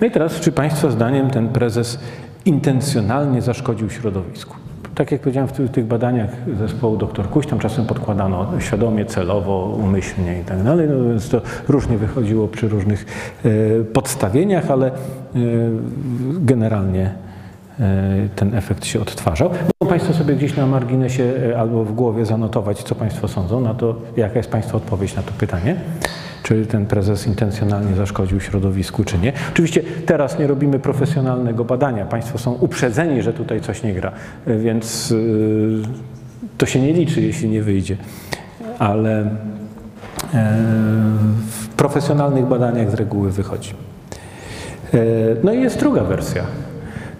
No 0.00 0.06
i 0.06 0.10
teraz, 0.10 0.40
czy 0.40 0.52
Państwa 0.52 0.90
zdaniem 0.90 1.30
ten 1.30 1.48
prezes 1.48 1.98
intencjonalnie 2.44 3.42
zaszkodził 3.42 3.90
środowisku? 3.90 4.63
Tak 4.94 5.12
jak 5.12 5.20
powiedziałem 5.20 5.48
w 5.48 5.70
tych 5.70 5.86
badaniach 5.86 6.30
zespołu 6.58 6.96
dr 6.96 7.28
Kuś, 7.30 7.46
tam 7.46 7.58
czasem 7.58 7.86
podkładano 7.86 8.46
świadomie, 8.58 9.04
celowo, 9.04 9.76
umyślnie 9.78 10.40
i 10.40 10.44
tak 10.44 10.62
dalej, 10.62 10.88
no 10.88 11.04
więc 11.04 11.28
to 11.28 11.40
różnie 11.68 11.98
wychodziło 11.98 12.48
przy 12.48 12.68
różnych 12.68 13.06
e, 13.44 13.84
podstawieniach, 13.84 14.70
ale 14.70 14.86
e, 14.86 14.92
generalnie 16.40 17.14
e, 17.80 18.28
ten 18.36 18.54
efekt 18.54 18.84
się 18.84 19.00
odtwarzał. 19.00 19.50
Mogą 19.80 19.90
Państwo 19.90 20.12
sobie 20.12 20.34
gdzieś 20.34 20.56
na 20.56 20.66
marginesie 20.66 21.32
albo 21.58 21.84
w 21.84 21.94
głowie 21.94 22.26
zanotować, 22.26 22.82
co 22.82 22.94
Państwo 22.94 23.28
sądzą 23.28 23.60
na 23.60 23.74
to, 23.74 23.96
jaka 24.16 24.36
jest 24.36 24.50
Państwa 24.50 24.76
odpowiedź 24.76 25.16
na 25.16 25.22
to 25.22 25.32
pytanie 25.38 25.76
czy 26.44 26.66
ten 26.66 26.86
prezes 26.86 27.26
intencjonalnie 27.26 27.96
zaszkodził 27.96 28.40
środowisku, 28.40 29.04
czy 29.04 29.18
nie. 29.18 29.32
Oczywiście 29.52 29.82
teraz 30.06 30.38
nie 30.38 30.46
robimy 30.46 30.78
profesjonalnego 30.78 31.64
badania. 31.64 32.06
Państwo 32.06 32.38
są 32.38 32.52
uprzedzeni, 32.52 33.22
że 33.22 33.32
tutaj 33.32 33.60
coś 33.60 33.82
nie 33.82 33.94
gra, 33.94 34.12
więc 34.46 35.10
y, 35.10 35.82
to 36.58 36.66
się 36.66 36.80
nie 36.80 36.92
liczy, 36.92 37.20
jeśli 37.20 37.48
nie 37.48 37.62
wyjdzie. 37.62 37.96
Ale 38.78 39.20
e, 39.20 39.26
w 41.50 41.68
profesjonalnych 41.76 42.46
badaniach 42.46 42.90
z 42.90 42.94
reguły 42.94 43.30
wychodzi. 43.30 43.74
E, 44.94 44.98
no 45.44 45.52
i 45.52 45.60
jest 45.60 45.78
druga 45.78 46.04
wersja. 46.04 46.42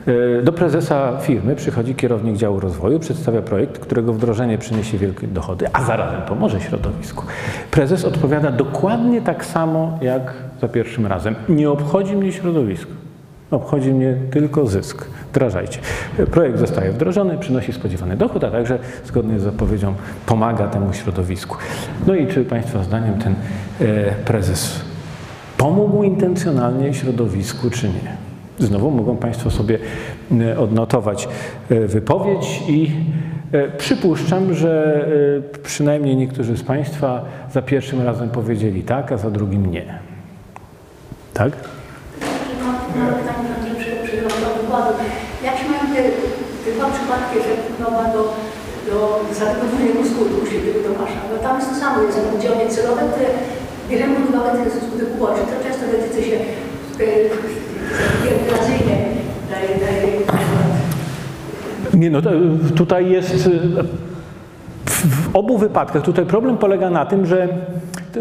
E, 0.06 0.42
do 0.42 0.52
prezesa 0.52 1.18
firmy 1.20 1.56
przychodzi 1.56 1.94
kierownik 1.94 2.36
działu 2.36 2.60
rozwoju, 2.60 2.98
przedstawia 2.98 3.42
projekt, 3.42 3.78
którego 3.78 4.12
wdrożenie 4.12 4.58
przyniesie 4.58 4.98
wielkie 4.98 5.26
dochody, 5.26 5.66
a 5.72 5.84
zarazem 5.84 6.22
pomoże 6.22 6.60
środowisku. 6.60 7.24
Prezes 7.70 8.04
odpowiada 8.04 8.50
dokładnie 8.50 9.22
tak 9.22 9.44
samo 9.44 9.98
jak 10.02 10.32
za 10.60 10.68
pierwszym 10.68 11.06
razem. 11.06 11.34
Nie 11.48 11.70
obchodzi 11.70 12.16
mnie 12.16 12.32
środowisko. 12.32 12.90
Obchodzi 13.50 13.92
mnie 13.92 14.16
tylko 14.30 14.66
zysk. 14.66 15.06
Wdrażajcie. 15.30 15.78
Projekt 16.30 16.58
zostaje 16.58 16.92
wdrożony, 16.92 17.38
przynosi 17.38 17.72
spodziewany 17.72 18.16
dochód, 18.16 18.44
a 18.44 18.50
także 18.50 18.78
zgodnie 19.04 19.40
z 19.40 19.42
zapowiedzią 19.42 19.94
pomaga 20.26 20.66
temu 20.66 20.92
środowisku. 20.92 21.56
No 22.06 22.14
i 22.14 22.26
czy 22.26 22.44
Państwa 22.44 22.82
zdaniem 22.82 23.18
ten 23.18 23.34
e, 23.80 24.14
prezes 24.24 24.80
pomógł 25.58 26.02
intencjonalnie 26.02 26.94
środowisku, 26.94 27.70
czy 27.70 27.88
nie? 27.88 28.23
Znowu 28.58 28.90
mogą 28.90 29.16
Państwo 29.16 29.50
sobie 29.50 29.78
e, 30.40 30.58
odnotować 30.58 31.28
e, 31.70 31.80
wypowiedź 31.80 32.62
i 32.68 32.90
e, 33.52 33.68
przypuszczam, 33.68 34.54
że 34.54 35.04
przynajmniej 35.62 36.16
niektórzy 36.16 36.56
z 36.56 36.62
Państwa 36.62 37.24
za 37.52 37.62
pierwszym 37.62 38.02
razem 38.02 38.30
powiedzieli 38.30 38.82
tak, 38.82 39.12
a 39.12 39.16
za 39.16 39.30
drugim 39.30 39.70
nie. 39.70 39.84
Tak? 41.34 41.52
Jak 45.44 45.58
się 45.58 45.64
mają 45.68 45.94
te, 45.94 46.02
dwa 46.72 46.90
przypadki 46.90 47.38
efektywowa 47.38 48.04
do, 48.04 48.22
do 48.90 49.20
zarekomendowanego 49.38 50.04
skutku 50.04 50.46
świętego 50.46 50.78
Tomasza? 50.88 51.20
Bo 51.30 51.42
tam 51.42 51.56
jest 51.56 51.70
to 51.70 51.76
samo, 51.76 52.02
jest 52.02 52.18
działanie 52.42 52.68
celowe, 52.68 53.02
które 53.12 53.28
bierzemy 53.90 54.16
pod 54.16 54.34
uwagę 54.34 54.58
ten 54.58 54.80
skutek 54.80 55.08
uboczy. 55.16 55.40
To 55.50 55.68
często 55.68 55.84
decyzje 55.92 56.22
się 56.30 56.38
nie, 61.94 62.11
no 62.11 62.20
tutaj 62.76 63.11
jest 63.11 63.50
w 64.96 65.37
obu 65.37 65.59
wypadkach, 65.59 66.02
tutaj 66.02 66.26
problem 66.26 66.57
polega 66.59 66.90
na 66.90 67.07
tym, 67.07 67.26
że 67.26 67.48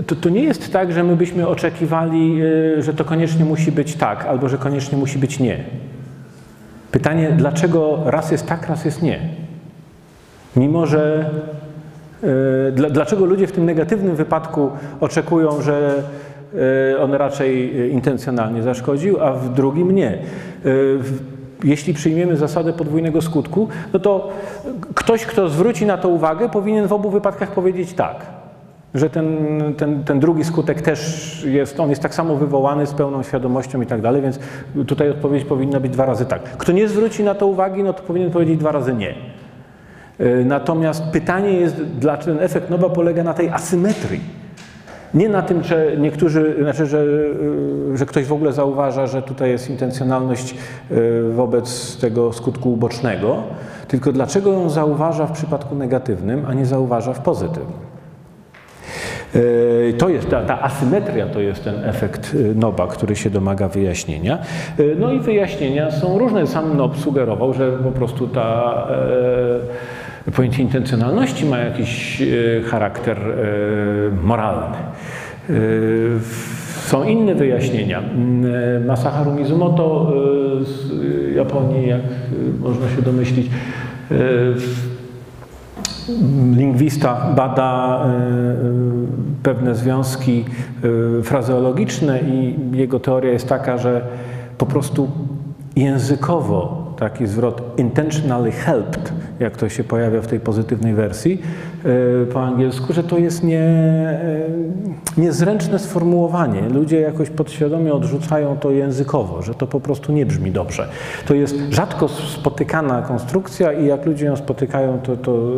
to, 0.07 0.15
to, 0.15 0.29
nie 0.29 0.43
jest 0.43 0.73
tak, 0.73 0.91
że 0.91 1.03
my 1.03 1.15
byśmy 1.15 1.47
oczekiwali, 1.47 2.43
y, 2.43 2.81
że 2.83 2.93
to 2.93 3.05
koniecznie 3.05 3.45
musi 3.45 3.71
być 3.71 3.95
tak, 3.95 4.25
albo 4.25 4.49
że 4.49 4.57
koniecznie 4.57 4.97
musi 4.97 5.19
być 5.19 5.39
nie. 5.39 5.63
Pytanie, 6.91 7.31
dlaczego 7.37 7.99
raz 8.05 8.31
jest 8.31 8.47
tak, 8.47 8.67
raz 8.67 8.85
jest 8.85 9.01
nie? 9.01 9.19
Mimo, 10.55 10.85
że 10.85 11.29
y, 12.23 12.71
dlaczego 12.71 13.25
ludzie 13.25 13.47
w 13.47 13.51
tym 13.51 13.65
negatywnym 13.65 14.15
wypadku 14.15 14.71
oczekują, 14.99 15.61
że 15.61 16.03
on 16.99 17.13
raczej 17.13 17.81
e, 17.81 17.87
intencjonalnie 17.87 18.63
zaszkodził, 18.63 19.21
a 19.21 19.33
w 19.33 19.53
drugim 19.53 19.91
nie. 19.91 20.09
E, 20.09 20.19
jeśli 21.63 21.93
przyjmiemy 21.93 22.37
zasadę 22.37 22.73
podwójnego 22.73 23.21
skutku, 23.21 23.67
no 23.93 23.99
to 23.99 24.29
ktoś, 24.95 25.25
kto 25.25 25.49
zwróci 25.49 25.85
na 25.85 25.97
to 25.97 26.09
uwagę, 26.09 26.49
powinien 26.49 26.87
w 26.87 26.93
obu 26.93 27.09
wypadkach 27.09 27.51
powiedzieć 27.51 27.93
tak. 27.93 28.25
Że 28.93 29.09
ten, 29.09 29.27
ten, 29.77 30.03
ten 30.03 30.19
drugi 30.19 30.43
skutek 30.43 30.81
też 30.81 31.43
jest, 31.49 31.79
on 31.79 31.89
jest 31.89 32.01
tak 32.01 32.15
samo 32.15 32.35
wywołany 32.35 32.85
z 32.87 32.93
pełną 32.93 33.23
świadomością 33.23 33.81
i 33.81 33.85
tak 33.85 34.01
dalej, 34.01 34.21
więc 34.21 34.39
tutaj 34.87 35.09
odpowiedź 35.09 35.45
powinna 35.45 35.79
być 35.79 35.91
dwa 35.91 36.05
razy 36.05 36.25
tak. 36.25 36.43
Kto 36.43 36.71
nie 36.71 36.87
zwróci 36.87 37.23
na 37.23 37.35
to 37.35 37.47
uwagi, 37.47 37.83
no 37.83 37.93
to 37.93 38.03
powinien 38.03 38.31
powiedzieć 38.31 38.57
dwa 38.57 38.71
razy 38.71 38.93
nie. 38.93 39.15
Natomiast 40.45 41.03
pytanie 41.03 41.53
jest, 41.53 41.83
dlaczego 41.83 42.37
ten 42.37 42.45
efekt 42.45 42.69
Noba 42.69 42.89
polega 42.89 43.23
na 43.23 43.33
tej 43.33 43.49
asymetrii 43.49 44.42
nie 45.13 45.29
na 45.29 45.41
tym, 45.41 45.63
że 45.63 45.97
niektórzy, 45.97 46.55
znaczy, 46.61 46.85
że, 46.85 46.97
y, 47.93 47.97
że 47.97 48.05
ktoś 48.05 48.25
w 48.25 48.33
ogóle 48.33 48.53
zauważa, 48.53 49.07
że 49.07 49.21
tutaj 49.21 49.49
jest 49.49 49.69
intencjonalność 49.69 50.55
y, 50.91 51.23
wobec 51.33 51.97
tego 51.97 52.33
skutku 52.33 52.73
ubocznego, 52.73 53.43
tylko 53.87 54.11
dlaczego 54.11 54.53
ją 54.53 54.69
zauważa 54.69 55.25
w 55.25 55.31
przypadku 55.31 55.75
negatywnym, 55.75 56.45
a 56.47 56.53
nie 56.53 56.65
zauważa 56.65 57.13
w 57.13 57.19
pozytywnym. 57.19 57.93
E, 59.35 59.93
To 59.93 60.09
jest 60.09 60.29
ta, 60.29 60.41
ta 60.41 60.61
asymetria, 60.61 61.27
to 61.27 61.39
jest 61.39 61.63
ten 61.63 61.83
efekt 61.83 62.35
Noba, 62.55 62.87
który 62.87 63.15
się 63.15 63.29
domaga 63.29 63.67
wyjaśnienia. 63.67 64.37
No 64.99 65.11
i 65.11 65.19
wyjaśnienia 65.19 65.91
są 65.91 66.17
różne. 66.17 66.47
Sam 66.47 66.77
Nob 66.77 66.97
sugerował, 66.97 67.53
że 67.53 67.71
po 67.71 67.91
prostu 67.91 68.27
ta 68.27 68.73
e, 70.27 70.31
pojęcie 70.31 70.61
intencjonalności 70.63 71.45
ma 71.45 71.57
jakiś 71.57 72.23
charakter 72.65 73.17
e, 73.17 73.33
moralny. 74.23 74.77
E, 75.49 75.53
Są 76.85 77.03
inne 77.03 77.35
wyjaśnienia. 77.35 77.99
E, 77.99 78.79
Masaharu 78.79 79.33
Mizumoto 79.33 80.13
e, 80.61 80.65
z 80.65 80.91
Japonii, 81.35 81.87
jak 81.87 82.01
można 82.59 82.89
się 82.89 83.01
domyślić, 83.01 83.49
lingwista 86.57 87.33
bada 87.35 88.05
pewne 89.43 89.75
związki 89.75 90.45
frazeologiczne 91.23 92.19
i 92.19 92.55
jego 92.77 92.99
teoria 92.99 93.31
jest 93.31 93.47
taka, 93.47 93.77
że 93.77 94.01
po 94.57 94.65
prostu 94.65 95.11
językowo 95.75 96.93
taki 96.99 97.27
zwrot 97.27 97.79
intentionally 97.79 98.51
helped, 98.51 99.13
jak 99.39 99.57
to 99.57 99.69
się 99.69 99.83
pojawia 99.83 100.21
w 100.21 100.27
tej 100.27 100.39
pozytywnej 100.39 100.93
wersji 100.93 101.41
po 102.33 102.43
angielsku, 102.43 102.93
że 102.93 103.03
to 103.03 103.17
jest 103.17 103.43
nie, 103.43 103.59
e, 103.59 104.49
niezręczne 105.17 105.79
sformułowanie. 105.79 106.61
Ludzie 106.69 106.99
jakoś 106.99 107.29
podświadomie 107.29 107.93
odrzucają 107.93 108.57
to 108.57 108.71
językowo, 108.71 109.41
że 109.41 109.53
to 109.53 109.67
po 109.67 109.79
prostu 109.79 110.13
nie 110.13 110.25
brzmi 110.25 110.51
dobrze. 110.51 110.87
To 111.27 111.33
jest 111.33 111.55
rzadko 111.69 112.07
spotykana 112.07 113.01
konstrukcja 113.01 113.73
i 113.73 113.85
jak 113.85 114.05
ludzie 114.05 114.25
ją 114.25 114.35
spotykają, 114.35 114.99
to, 114.99 115.17
to, 115.17 115.49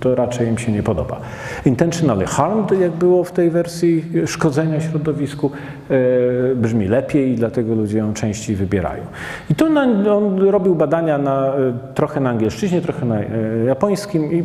to 0.00 0.14
raczej 0.14 0.48
im 0.48 0.58
się 0.58 0.72
nie 0.72 0.82
podoba. 0.82 1.20
Intentionally 1.64 2.26
harmed, 2.26 2.80
jak 2.80 2.92
było 2.92 3.24
w 3.24 3.32
tej 3.32 3.50
wersji 3.50 4.04
szkodzenia 4.26 4.80
środowisku, 4.80 5.50
e, 5.90 6.54
brzmi 6.54 6.88
lepiej 6.88 7.32
i 7.32 7.34
dlatego 7.34 7.74
ludzie 7.74 7.98
ją 7.98 8.14
częściej 8.14 8.56
wybierają. 8.56 9.02
I 9.50 9.54
tu 9.54 9.70
na, 9.70 9.82
on 10.14 10.38
robił 10.38 10.74
badania 10.74 11.18
na, 11.18 11.46
e, 11.46 11.72
trochę 11.94 12.20
na 12.20 12.30
angielszczyźnie, 12.30 12.80
trochę 12.80 13.06
na 13.06 13.20
e, 13.20 13.26
japońskim 13.66 14.32
i 14.32 14.44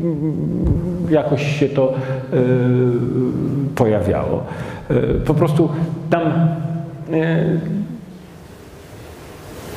jakoś 1.17 1.59
się 1.59 1.69
to 1.69 1.93
e, 1.93 2.37
pojawiało. 3.75 4.43
E, 4.89 4.93
Po 5.25 5.33
prostu 5.33 5.69
tam 6.09 6.21
e, 7.13 7.45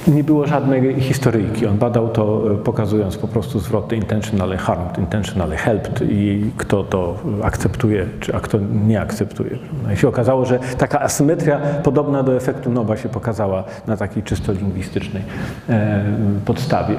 nie 0.09 0.25
było 0.25 0.47
żadnej 0.47 1.01
historyjki. 1.01 1.67
On 1.67 1.79
badał 1.79 2.09
to, 2.09 2.43
pokazując 2.65 3.17
po 3.17 3.29
prostu 3.29 3.59
zwroty 3.61 3.97
intentionally 3.97 4.57
harmed, 4.57 4.99
intentionally 4.99 5.57
helped 5.57 6.03
i 6.11 6.51
kto 6.57 6.83
to 6.85 7.17
akceptuje, 7.43 8.07
czy 8.21 8.35
a 8.35 8.41
kto 8.41 8.59
nie 8.87 9.01
akceptuje. 9.01 9.59
No 9.87 9.93
i 9.93 9.97
się 9.97 10.09
okazało, 10.09 10.45
że 10.47 10.59
taka 10.79 11.01
asymetria 11.01 11.59
podobna 11.83 12.23
do 12.23 12.37
efektu 12.37 12.71
Noba 12.71 12.97
się 12.97 13.09
pokazała 13.09 13.65
na 13.87 13.97
takiej 13.97 14.23
czysto 14.23 14.53
lingwistycznej 14.53 15.23
e, 15.69 16.05
podstawie. 16.45 16.95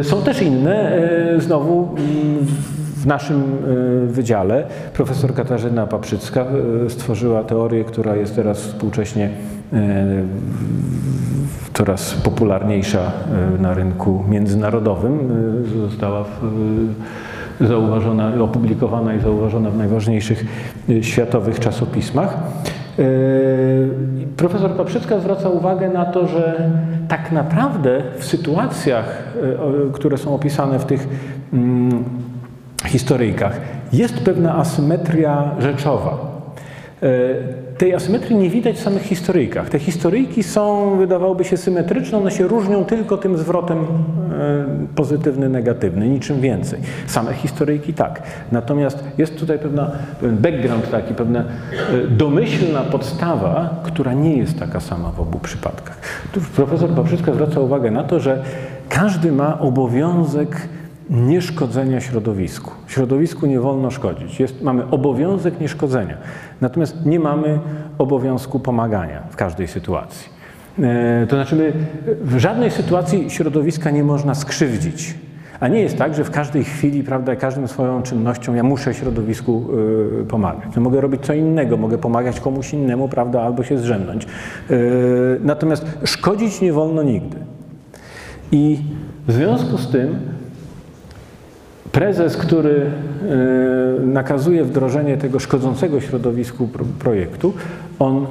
E, 0.00 0.04
Są 0.04 0.22
też 0.22 0.42
inne, 0.42 0.92
e, 0.92 1.40
znowu 1.40 1.88
mm, 1.96 2.46
w 3.00 3.06
naszym 3.06 3.42
e, 3.42 4.06
wydziale 4.06 4.64
profesor 4.94 5.34
Katarzyna 5.34 5.86
Paprzycka 5.86 6.46
e, 6.86 6.90
stworzyła 6.90 7.44
teorię, 7.44 7.84
która 7.84 8.16
jest 8.16 8.36
teraz 8.36 8.58
współcześnie 8.58 9.30
e, 9.72 9.78
coraz 11.74 12.14
popularniejsza 12.14 13.12
na 13.60 13.74
rynku 13.74 14.24
międzynarodowym. 14.28 15.18
Została 15.88 16.24
w, 16.24 16.40
zauważona, 17.60 18.32
opublikowana 18.42 19.14
i 19.14 19.20
zauważona 19.20 19.70
w 19.70 19.78
najważniejszych 19.78 20.44
światowych 21.02 21.60
czasopismach. 21.60 22.36
Profesor 24.36 24.70
Paprzycka 24.70 25.20
zwraca 25.20 25.48
uwagę 25.48 25.88
na 25.88 26.04
to, 26.04 26.26
że 26.26 26.70
tak 27.08 27.32
naprawdę 27.32 28.02
w 28.18 28.24
sytuacjach, 28.24 29.34
które 29.92 30.18
są 30.18 30.34
opisane 30.34 30.78
w 30.78 30.84
tych 30.84 31.08
mm, 31.52 32.04
historyjkach, 32.88 33.60
jest 33.92 34.14
pewna 34.14 34.56
asymetria 34.56 35.50
rzeczowa. 35.58 36.40
E, 37.02 37.08
Tej 37.78 37.94
asymetrii 37.94 38.36
nie 38.36 38.50
widać 38.50 38.76
w 38.76 38.80
samych 38.80 39.02
historyjkach. 39.02 39.68
Te 39.68 39.78
historyjki 39.78 40.42
są, 40.42 40.96
wydawałoby 40.98 41.44
się, 41.44 41.56
symetryczne, 41.56 42.18
one 42.18 42.30
się 42.30 42.46
różnią 42.48 42.84
tylko 42.84 43.16
tym 43.16 43.38
zwrotem 43.38 43.78
e, 43.78 43.84
pozytywny, 44.94 45.48
negatywny, 45.48 46.08
niczym 46.08 46.40
więcej. 46.40 46.80
Same 47.06 47.32
historyjki 47.34 47.94
tak. 47.94 48.22
Natomiast 48.52 49.04
jest 49.18 49.38
tutaj 49.38 49.58
pewna, 49.58 49.90
pewien 50.20 50.36
background 50.36 50.90
taki, 50.90 51.14
pewna 51.14 51.40
e, 51.40 51.44
domyślna 52.08 52.80
podstawa, 52.80 53.82
która 53.84 54.12
nie 54.12 54.36
jest 54.36 54.58
taka 54.58 54.80
sama 54.80 55.10
w 55.10 55.20
obu 55.20 55.38
przypadkach. 55.38 55.98
Tu 56.32 56.40
profesor 56.56 56.90
Paprzycka 56.90 57.32
zwraca 57.34 57.60
uwagę 57.60 57.90
na 57.90 58.04
to, 58.04 58.20
że 58.20 58.42
każdy 58.88 59.32
ma 59.32 59.58
obowiązek 59.60 60.56
nieszkodzenia 61.10 62.00
środowisku. 62.00 62.70
Środowisku 62.86 63.46
nie 63.46 63.60
wolno 63.60 63.90
szkodzić. 63.90 64.40
Jest, 64.40 64.62
mamy 64.62 64.90
obowiązek 64.90 65.60
nieszkodzenia. 65.60 66.16
Natomiast 66.60 67.06
nie 67.06 67.20
mamy 67.20 67.58
obowiązku 67.98 68.60
pomagania 68.60 69.22
w 69.30 69.36
każdej 69.36 69.68
sytuacji. 69.68 70.28
E, 70.78 71.26
to 71.26 71.36
znaczy, 71.36 71.56
my 71.56 71.72
w 72.22 72.38
żadnej 72.38 72.70
sytuacji 72.70 73.30
środowiska 73.30 73.90
nie 73.90 74.04
można 74.04 74.34
skrzywdzić. 74.34 75.14
A 75.60 75.68
nie 75.68 75.80
jest 75.80 75.96
tak, 75.96 76.14
że 76.14 76.24
w 76.24 76.30
każdej 76.30 76.64
chwili, 76.64 77.04
prawda, 77.04 77.36
każdą 77.36 77.66
swoją 77.66 78.02
czynnością 78.02 78.54
ja 78.54 78.62
muszę 78.62 78.94
środowisku 78.94 79.66
y, 80.22 80.24
pomagać. 80.24 80.68
No, 80.76 80.82
mogę 80.82 81.00
robić 81.00 81.20
co 81.22 81.34
innego, 81.34 81.76
mogę 81.76 81.98
pomagać 81.98 82.40
komuś 82.40 82.72
innemu, 82.72 83.08
prawda, 83.08 83.42
albo 83.42 83.62
się 83.62 83.78
zrzemnąć. 83.78 84.26
Y, 84.70 85.40
natomiast 85.44 85.86
szkodzić 86.04 86.60
nie 86.60 86.72
wolno 86.72 87.02
nigdy. 87.02 87.36
I 88.52 88.78
w 89.28 89.32
związku 89.32 89.78
z 89.78 89.90
tym 89.90 90.18
prezes, 91.92 92.36
który 92.36 92.90
e, 94.00 94.06
nakazuje 94.06 94.64
wdrożenie 94.64 95.16
tego 95.16 95.38
szkodzącego 95.38 96.00
środowisku 96.00 96.68
pro- 96.68 96.84
projektu, 96.98 97.54
on 97.98 98.26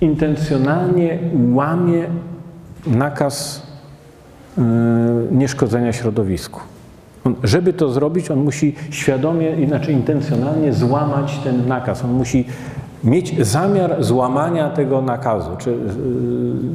intencjonalnie 0.00 1.18
łamie 1.54 2.04
nakaz 2.86 3.62
e, 4.58 4.62
nieszkodzenia 5.30 5.92
środowisku. 5.92 6.60
On, 7.24 7.34
żeby 7.42 7.72
to 7.72 7.88
zrobić, 7.88 8.30
on 8.30 8.38
musi 8.38 8.74
świadomie, 8.90 9.50
inaczej 9.50 9.94
intencjonalnie 9.94 10.72
złamać 10.72 11.38
ten 11.44 11.68
nakaz. 11.68 12.04
On 12.04 12.10
musi 12.12 12.44
mieć 13.04 13.46
zamiar 13.46 14.04
złamania 14.04 14.70
tego 14.70 15.02
nakazu, 15.02 15.50
czy 15.58 15.70
y, 15.70 15.74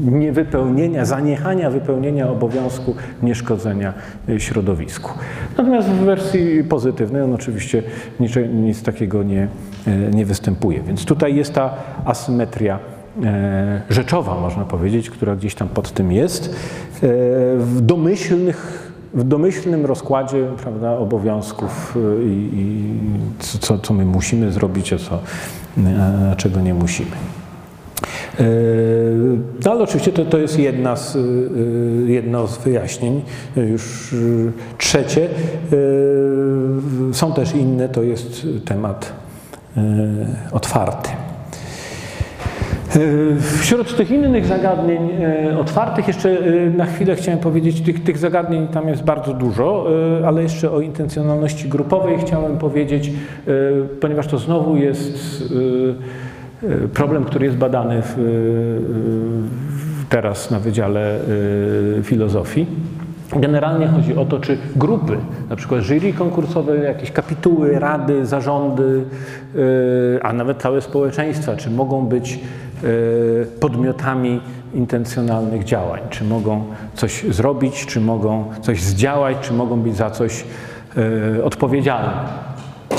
niewypełnienia, 0.01 1.05
zaniechania 1.05 1.69
wypełnienia 1.69 2.29
obowiązku 2.29 2.95
nieszkodzenia 3.23 3.93
y, 4.29 4.39
środowisku. 4.39 5.11
Natomiast 5.57 5.87
w 5.87 5.99
wersji 5.99 6.63
pozytywnej 6.63 7.21
on 7.21 7.33
oczywiście 7.33 7.83
nicze, 8.19 8.47
nic 8.47 8.83
takiego 8.83 9.23
nie, 9.23 9.47
y, 9.87 10.11
nie 10.13 10.25
występuje. 10.25 10.81
Więc 10.81 11.05
tutaj 11.05 11.35
jest 11.35 11.53
ta 11.53 11.73
asymetria 12.05 12.79
e, 13.23 13.81
rzeczowa, 13.89 14.39
można 14.41 14.65
powiedzieć, 14.65 15.09
która 15.09 15.35
gdzieś 15.35 15.55
tam 15.55 15.69
pod 15.69 15.91
tym 15.91 16.11
jest. 16.11 16.45
E, 16.47 17.07
w 17.57 17.81
domyślnych 17.81 18.90
w 19.13 19.23
domyślnym 19.23 19.85
rozkładzie 19.85 20.47
prawda, 20.63 20.97
obowiązków 20.97 21.97
y, 22.19 22.23
i, 22.25 22.49
i 22.59 22.93
co- 23.39 23.79
co, 23.79 23.93
my 23.93 24.05
musimy 24.05 24.51
zrobić, 24.51 24.93
a, 24.93 24.97
co, 24.97 25.19
a 26.31 26.35
czego 26.35 26.61
nie 26.61 26.73
musimy. 26.73 27.11
E, 28.39 28.43
No 29.65 29.71
ale 29.71 29.83
oczywiście 29.83 30.11
to, 30.11 30.25
to 30.25 30.37
jest 30.37 30.59
jedna 30.59 30.95
z, 30.95 31.15
y, 31.15 31.19
y, 31.19 32.11
jedno 32.11 32.47
z 32.47 32.57
wyjaśnień. 32.57 33.21
Już 33.55 34.15
trzecie. 34.77 35.27
y, 35.73 37.13
Są 37.13 37.33
też 37.33 37.55
inne, 37.55 37.89
to 37.89 38.03
jest 38.03 38.47
temat 38.65 39.13
y, 39.77 39.81
otwarty. 40.51 41.09
Wśród 43.59 43.95
tych 43.97 44.11
innych 44.11 44.45
zagadnień 44.45 45.09
e, 45.21 45.59
otwartych, 45.59 46.07
jeszcze 46.07 46.29
e, 46.29 46.69
na 46.69 46.85
chwilę 46.85 47.15
chciałem 47.15 47.39
powiedzieć, 47.39 47.81
tych, 47.81 48.03
tych 48.03 48.17
zagadnień 48.17 48.67
tam 48.67 48.87
jest 48.87 49.03
bardzo 49.03 49.33
dużo, 49.33 49.87
e, 50.21 50.27
ale 50.27 50.43
jeszcze 50.43 50.71
o 50.71 50.81
intencjonalności 50.81 51.69
grupowej 51.69 52.17
chciałem 52.19 52.57
powiedzieć, 52.57 53.07
e, 53.07 53.51
ponieważ 54.01 54.27
to 54.27 54.37
znowu 54.37 54.77
jest 54.77 55.43
e, 56.63 56.67
e, 56.67 56.87
problem, 56.87 57.25
który 57.25 57.45
jest 57.45 57.57
badany 57.57 58.01
w, 58.01 58.17
e, 58.17 58.21
teraz 60.09 60.51
na 60.51 60.59
Wydziale 60.59 61.15
e, 61.99 62.03
Filozofii. 62.03 62.65
Generalnie 63.35 63.87
chodzi 63.87 64.15
o 64.15 64.25
to, 64.25 64.39
czy 64.39 64.57
grupy, 64.75 65.17
na 65.49 65.55
przykład 65.55 65.81
jury 65.81 66.13
konkursowe, 66.13 66.77
jakieś 66.77 67.11
kapituły, 67.11 67.79
rady, 67.79 68.25
zarządy, 68.25 69.03
a 70.21 70.33
nawet 70.33 70.61
całe 70.61 70.81
społeczeństwa, 70.81 71.55
czy 71.55 71.69
mogą 71.69 72.05
być 72.05 72.39
podmiotami 73.59 74.41
intencjonalnych 74.73 75.63
działań, 75.63 76.01
czy 76.09 76.23
mogą 76.23 76.63
coś 76.93 77.23
zrobić, 77.23 77.85
czy 77.85 78.01
mogą 78.01 78.45
coś 78.61 78.81
zdziałać, 78.81 79.37
czy 79.41 79.53
mogą 79.53 79.79
być 79.79 79.95
za 79.95 80.11
coś 80.11 80.45
yy, 81.35 81.43
odpowiedzialne. 81.43 82.13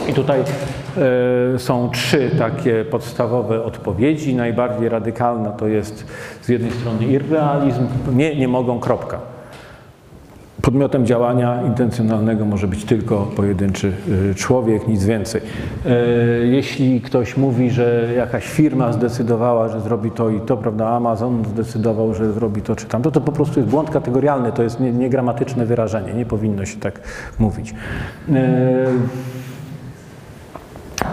I 0.09 0.13
tutaj 0.13 0.41
e, 0.41 1.59
są 1.59 1.91
trzy 1.91 2.31
takie 2.39 2.85
podstawowe 2.85 3.65
odpowiedzi. 3.65 4.35
Najbardziej 4.35 4.89
radykalna 4.89 5.51
to 5.51 5.67
jest 5.67 6.07
z 6.43 6.49
jednej 6.49 6.71
strony 6.71 7.07
irrealizm, 7.07 7.87
nie, 8.13 8.37
nie 8.37 8.49
mogą, 8.49 8.81
kropka. 8.81 9.32
Podmiotem 10.63 11.07
działania 11.07 11.63
intencjonalnego 11.67 12.45
może 12.45 12.69
być 12.69 12.85
tylko 12.85 13.17
pojedynczy 13.37 13.93
y, 14.31 14.35
człowiek, 14.35 14.89
nic 14.89 15.05
więcej. 15.05 15.41
E, 15.87 15.91
Jeśli 16.47 17.01
ktoś 17.01 17.37
mówi, 17.37 17.71
że 17.71 18.09
jakaś 18.17 18.45
firma 18.47 18.93
zdecydowała, 18.93 19.69
że 19.69 19.81
zrobi 19.81 20.11
to 20.11 20.31
i 20.31 20.41
to, 20.41 20.57
prawda, 20.57 20.89
Amazon 20.89 21.45
zdecydował, 21.45 22.15
że 22.15 22.33
zrobi 22.33 22.63
to 22.63 22.77
czy 22.77 22.87
tamto, 22.87 23.11
to 23.11 23.21
po 23.21 23.33
prostu 23.33 23.61
jest 23.61 23.71
błąd 23.71 23.91
kategorialny, 23.91 24.53
to 24.53 24.63
jest 24.63 24.81
nie- 24.81 24.93
niegramatyczne 24.93 25.67
wyrażenie, 25.67 26.15
nie 26.15 26.27
powinno 26.27 26.65
się 26.67 26.81
tak 26.81 27.01
mówić. 27.39 27.75
E, 28.35 28.87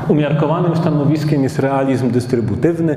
Umiarkowanym 0.08 0.76
stanowiskiem 0.76 1.44
jest 1.44 1.60
realizm 1.60 2.12
dystrybutywny. 2.12 2.96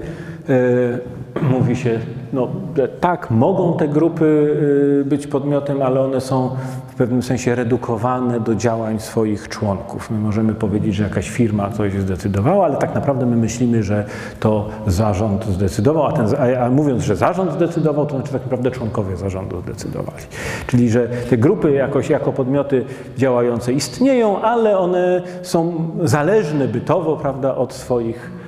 Mówi 1.40 1.76
się, 1.76 1.98
no 2.32 2.48
że 2.76 2.88
tak, 2.88 3.30
mogą 3.30 3.76
te 3.76 3.88
grupy 3.88 4.56
e, 5.00 5.04
być 5.04 5.26
podmiotem, 5.26 5.82
ale 5.82 6.00
one 6.00 6.20
są 6.20 6.50
w 6.88 6.94
pewnym 6.94 7.22
sensie 7.22 7.54
redukowane 7.54 8.40
do 8.40 8.54
działań 8.54 9.00
swoich 9.00 9.48
członków. 9.48 10.10
My 10.10 10.18
możemy 10.18 10.54
powiedzieć, 10.54 10.94
że 10.94 11.04
jakaś 11.04 11.30
firma 11.30 11.70
coś 11.70 11.92
zdecydowała, 11.92 12.64
ale 12.64 12.76
tak 12.76 12.94
naprawdę 12.94 13.26
my 13.26 13.36
myślimy, 13.36 13.82
że 13.82 14.04
to 14.40 14.68
zarząd 14.86 15.46
zdecydował, 15.46 16.06
a, 16.06 16.12
ten, 16.12 16.26
a, 16.60 16.70
mówiąc, 16.70 17.02
że 17.02 17.16
zarząd 17.16 17.52
zdecydował, 17.52 18.06
to 18.06 18.16
znaczy 18.16 18.32
tak 18.32 18.42
naprawdę 18.42 18.70
członkowie 18.70 19.16
zarządu 19.16 19.60
zdecydowali. 19.60 20.24
Czyli, 20.66 20.90
że 20.90 21.08
te 21.30 21.36
grupy 21.36 21.72
jakoś 21.72 22.10
jako 22.10 22.32
podmioty 22.32 22.84
działające 23.16 23.72
istnieją, 23.72 24.42
ale 24.42 24.78
one 24.78 25.22
są 25.42 25.74
zależne 26.04 26.68
bytowo, 26.68 27.16
prawda, 27.16 27.54
od 27.54 27.72
swoich 27.72 28.41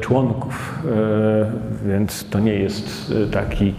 członków, 0.00 0.78
e, 0.84 1.88
więc 1.88 2.28
to 2.30 2.40
nie 2.40 2.54
jest 2.54 3.12
e, 3.26 3.30
taki 3.30 3.74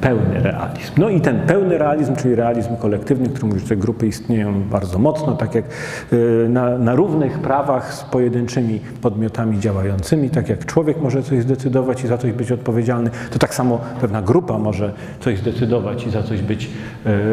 pełny 0.00 0.40
realizm. 0.42 0.92
No 0.96 1.08
i 1.08 1.20
ten 1.20 1.40
pełny 1.40 1.78
realizm, 1.78 2.16
czyli 2.16 2.34
realizm 2.34 2.76
kolektywny, 2.76 3.28
który 3.28 3.46
mówi, 3.46 3.60
że 3.60 3.66
te 3.66 3.76
grupy 3.76 4.06
istnieją 4.06 4.62
bardzo 4.62 4.98
mocno, 4.98 5.32
tak 5.32 5.54
jak 5.54 5.64
e, 5.64 6.48
na, 6.48 6.78
na 6.78 6.94
równych 6.94 7.38
prawach 7.38 7.94
z 7.94 8.02
pojedynczymi 8.02 8.80
podmiotami 9.02 9.60
działającymi, 9.60 10.30
tak 10.30 10.48
jak 10.48 10.66
człowiek 10.66 11.00
może 11.00 11.22
coś 11.22 11.42
zdecydować 11.42 12.04
i 12.04 12.06
za 12.06 12.18
coś 12.18 12.32
być 12.32 12.52
odpowiedzialny, 12.52 13.10
to 13.30 13.38
tak 13.38 13.54
samo 13.54 13.80
pewna 14.00 14.22
grupa 14.22 14.58
może 14.58 14.92
coś 15.20 15.38
zdecydować 15.38 16.06
i 16.06 16.10
za 16.10 16.22
coś 16.22 16.42
być 16.42 16.70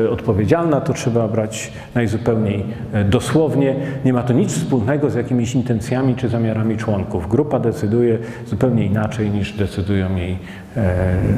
e, 0.05 0.09
odpowiedzialna, 0.09 0.81
to 0.81 0.93
trzeba 0.93 1.27
brać 1.27 1.71
najzupełniej 1.95 2.65
e, 2.93 3.03
dosłownie. 3.03 3.75
Nie 4.05 4.13
ma 4.13 4.23
to 4.23 4.33
nic 4.33 4.53
wspólnego 4.53 5.09
z 5.09 5.15
jakimiś 5.15 5.55
intencjami 5.55 6.15
czy 6.15 6.29
zamiarami 6.29 6.77
członków. 6.77 7.29
Grupa 7.29 7.59
decyduje 7.59 8.17
zupełnie 8.47 8.85
inaczej 8.85 9.29
niż 9.29 9.53
decydują 9.53 10.15
jej 10.15 10.37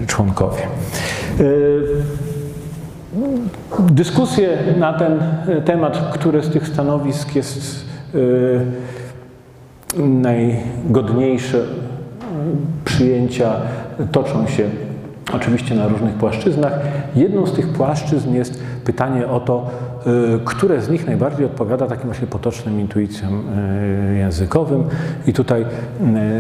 członkowie. 0.08 0.62
E, 1.40 1.44
Dyskusje 3.80 4.58
na 4.78 4.94
ten 4.94 5.20
temat, 5.66 6.10
które 6.14 6.44
z 6.44 6.50
tych 6.50 6.68
stanowisk 6.68 7.36
jest 7.36 7.86
e, 8.16 10.00
najgodniejsze 10.04 11.58
e, 11.58 11.64
przyjęcia, 12.86 13.54
toczą 14.12 14.48
się 14.48 14.64
oczywiście 15.34 15.76
na 15.76 15.88
różnych 15.88 16.14
płaszczyznach. 16.14 16.74
Jedną 17.16 17.48
z 17.48 17.54
tych 17.54 17.68
płaszczyzn 17.68 18.34
jest 18.34 18.64
pytanie 18.84 19.28
o 19.28 19.40
to, 19.40 19.70
y, 20.08 20.40
które 20.46 20.82
z 20.82 20.90
nich 20.90 21.08
najbardziej 21.08 21.46
odpowiada 21.46 21.88
takim 21.88 22.06
właśnie 22.06 22.28
potocznym 22.28 22.80
intuicjom 22.80 23.44
y, 24.14 24.16
językowym. 24.18 24.84
I 25.28 25.34
tutaj 25.34 25.66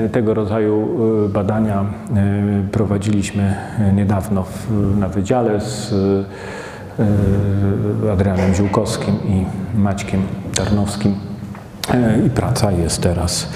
y, 0.05 0.09
tego 0.09 0.33
rodzaju 0.33 0.87
badania 1.29 1.85
prowadziliśmy 2.71 3.55
niedawno 3.93 4.43
na 4.99 5.07
wydziale 5.09 5.61
z 5.61 5.93
Adrianem 8.13 8.53
Ziółkowskim 8.53 9.15
i 9.25 9.45
Maćkiem 9.77 10.21
Tarnowskim. 10.55 11.15
I 12.27 12.29
praca 12.29 12.71
jest 12.71 13.01
teraz 13.01 13.49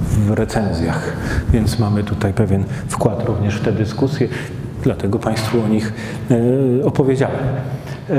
w 0.00 0.30
recenzjach, 0.30 1.16
więc 1.52 1.78
mamy 1.78 2.04
tutaj 2.04 2.32
pewien 2.32 2.64
wkład 2.88 3.24
również 3.24 3.56
w 3.56 3.64
te 3.64 3.72
dyskusje, 3.72 4.28
dlatego 4.82 5.18
Państwu 5.18 5.62
o 5.64 5.68
nich 5.68 5.92
e, 6.30 6.84
opowiedziałem. 6.84 7.36
E, 8.10 8.14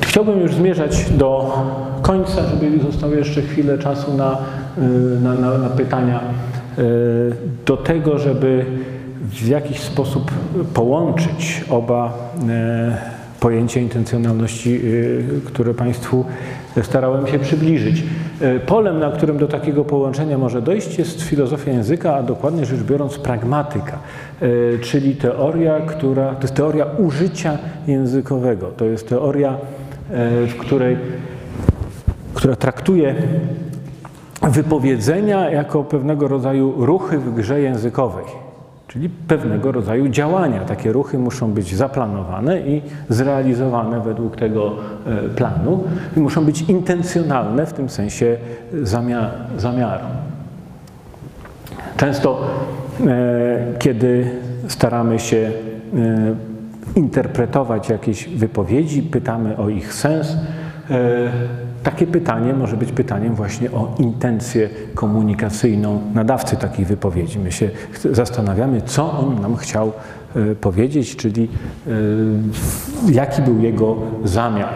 Chciałbym 0.00 0.40
już 0.40 0.54
zmierzać 0.54 1.10
do 1.10 1.58
końca, 2.02 2.42
żeby 2.46 2.80
zostało 2.92 3.12
jeszcze 3.12 3.42
chwilę 3.42 3.78
czasu 3.78 4.14
na, 4.14 4.38
e, 4.78 4.80
na, 5.20 5.34
na, 5.34 5.58
na 5.58 5.68
pytania, 5.68 6.20
do 7.66 7.76
tego, 7.76 8.18
żeby 8.18 8.64
w 9.20 9.48
jakiś 9.48 9.80
sposób 9.80 10.30
połączyć 10.74 11.64
oba 11.70 12.32
e, 13.40 13.42
pojęcia 13.42 13.80
intencjonalności, 13.80 14.76
e, 14.76 14.80
które 15.46 15.74
Państwu 15.74 16.24
starałem 16.82 17.26
się 17.26 17.38
przybliżyć. 17.38 18.02
E, 18.40 18.60
Polem, 18.60 18.98
na 18.98 19.10
którym 19.10 19.38
do 19.38 19.48
takiego 19.48 19.84
połączenia 19.84 20.38
może 20.38 20.62
dojść, 20.62 20.98
jest 20.98 21.22
filozofia 21.22 21.70
języka, 21.70 22.14
a 22.14 22.22
dokładnie 22.22 22.64
rzecz 22.64 22.80
biorąc 22.80 23.18
pragmatyka, 23.18 23.98
e, 24.40 24.78
czyli 24.78 25.16
teoria, 25.16 25.80
która, 25.80 26.34
to 26.34 26.42
jest 26.42 26.54
teoria 26.54 26.86
użycia 26.98 27.58
językowego. 27.86 28.66
To 28.66 28.84
jest 28.84 29.08
teoria, 29.08 29.56
w 30.46 30.54
której, 30.58 30.96
która 32.34 32.56
traktuje 32.56 33.14
wypowiedzenia 34.42 35.50
jako 35.50 35.84
pewnego 35.84 36.28
rodzaju 36.28 36.74
ruchy 36.86 37.18
w 37.18 37.34
grze 37.34 37.60
językowej, 37.60 38.24
czyli 38.92 39.08
pewnego 39.08 39.72
rodzaju 39.72 40.08
działania. 40.08 40.60
Takie 40.60 40.92
ruchy 40.92 41.18
muszą 41.18 41.52
być 41.52 41.74
zaplanowane 41.76 42.60
i 42.60 42.82
zrealizowane 43.08 44.00
według 44.00 44.36
tego 44.36 44.72
e, 45.06 45.28
planu 45.28 45.84
i 46.16 46.20
muszą 46.20 46.44
być 46.44 46.62
intencjonalne 46.62 47.66
w 47.66 47.72
tym 47.72 47.88
sensie 47.88 48.36
zamia 48.82 49.30
zamiaru. 49.56 50.04
Często, 51.96 52.46
e, 53.06 53.78
kiedy 53.78 54.30
staramy 54.68 55.18
się 55.18 55.36
e, 55.36 56.34
interpretować 56.96 57.88
jakieś 57.88 58.28
wypowiedzi, 58.28 59.02
pytamy 59.02 59.56
o 59.56 59.68
ich 59.68 59.94
sens, 59.94 60.36
takie 61.82 62.06
pytanie 62.06 62.52
może 62.52 62.76
być 62.76 62.92
pytaniem 62.92 63.34
właśnie 63.34 63.70
o 63.70 63.94
intencję 63.98 64.68
komunikacyjną 64.94 66.00
nadawcy 66.14 66.56
takiej 66.56 66.84
wypowiedzi. 66.84 67.38
My 67.38 67.52
się 67.52 67.70
zastanawiamy, 68.12 68.82
co 68.82 69.18
on 69.18 69.40
nam 69.40 69.56
chciał 69.56 69.92
e, 70.36 70.54
powiedzieć, 70.54 71.16
czyli 71.16 71.48
e, 71.86 71.90
jaki 73.12 73.42
był 73.42 73.60
jego 73.60 73.96
zamiar. 74.24 74.74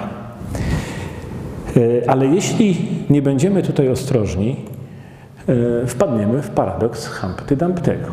E, 1.77 2.11
Ale 2.11 2.27
jeśli 2.27 2.89
nie 3.11 3.23
będziemy 3.23 3.63
tutaj 3.63 3.89
ostrożni, 3.89 4.57
wpadniemy 5.87 6.43
w 6.43 6.51
paradoks 6.51 7.07
Humpty 7.07 7.57
Dumpty'ego. 7.57 8.11